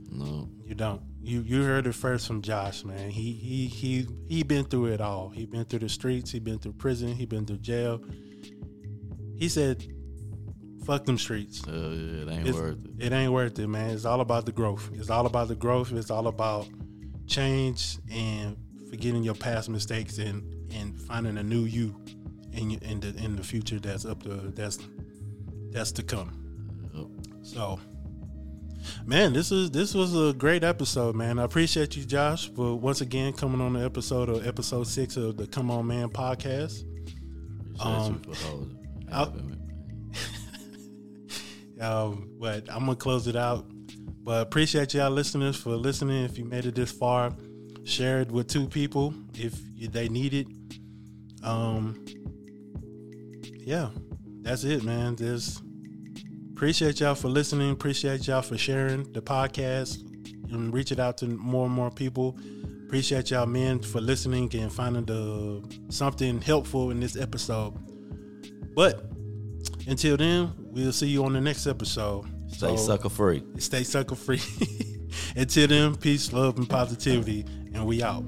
[0.09, 0.48] No.
[0.64, 1.03] You don't.
[1.20, 3.11] You you heard it first from Josh, man.
[3.11, 5.30] He he he he been through it all.
[5.30, 6.30] He been through the streets.
[6.30, 7.09] He been through prison.
[7.09, 8.00] He been through jail.
[9.43, 9.84] He said,
[10.84, 11.66] "Fuck them streets.
[11.66, 13.07] Uh, it ain't It's- worth it.
[13.07, 13.90] It ain't worth it, man.
[13.90, 14.88] It's all about the growth.
[14.95, 15.90] It's all about the growth.
[15.93, 16.68] It's all about
[17.26, 18.57] change and
[18.88, 21.97] forgetting your past mistakes and and finding a new you
[22.53, 24.78] in in the in the future that's up to that's
[25.72, 26.30] that's to come.
[26.95, 27.07] Yep.
[27.43, 27.80] So,
[29.05, 31.40] man, this is this was a great episode, man.
[31.40, 35.36] I appreciate you, Josh, for once again coming on the episode of episode six of
[35.36, 36.84] the Come On Man podcast.
[37.80, 38.78] Appreciate Um,
[41.82, 43.66] Um, but I'm gonna close it out.
[44.22, 46.24] But appreciate y'all listeners for listening.
[46.24, 47.32] If you made it this far,
[47.84, 49.60] share it with two people if
[49.92, 50.46] they need it.
[51.42, 52.04] Um,
[53.58, 53.88] yeah,
[54.42, 55.16] that's it, man.
[55.16, 55.60] Just
[56.52, 57.72] appreciate y'all for listening.
[57.72, 59.98] Appreciate y'all for sharing the podcast
[60.52, 62.38] and reach it out to more and more people.
[62.86, 67.74] Appreciate y'all, men, for listening and finding the something helpful in this episode.
[68.74, 69.04] But
[69.86, 72.24] until then, we'll see you on the next episode.
[72.48, 73.42] Stay So, sucker free.
[73.58, 74.40] Stay sucker free.
[75.36, 77.44] until then, peace, love, and positivity.
[77.74, 78.24] And we out.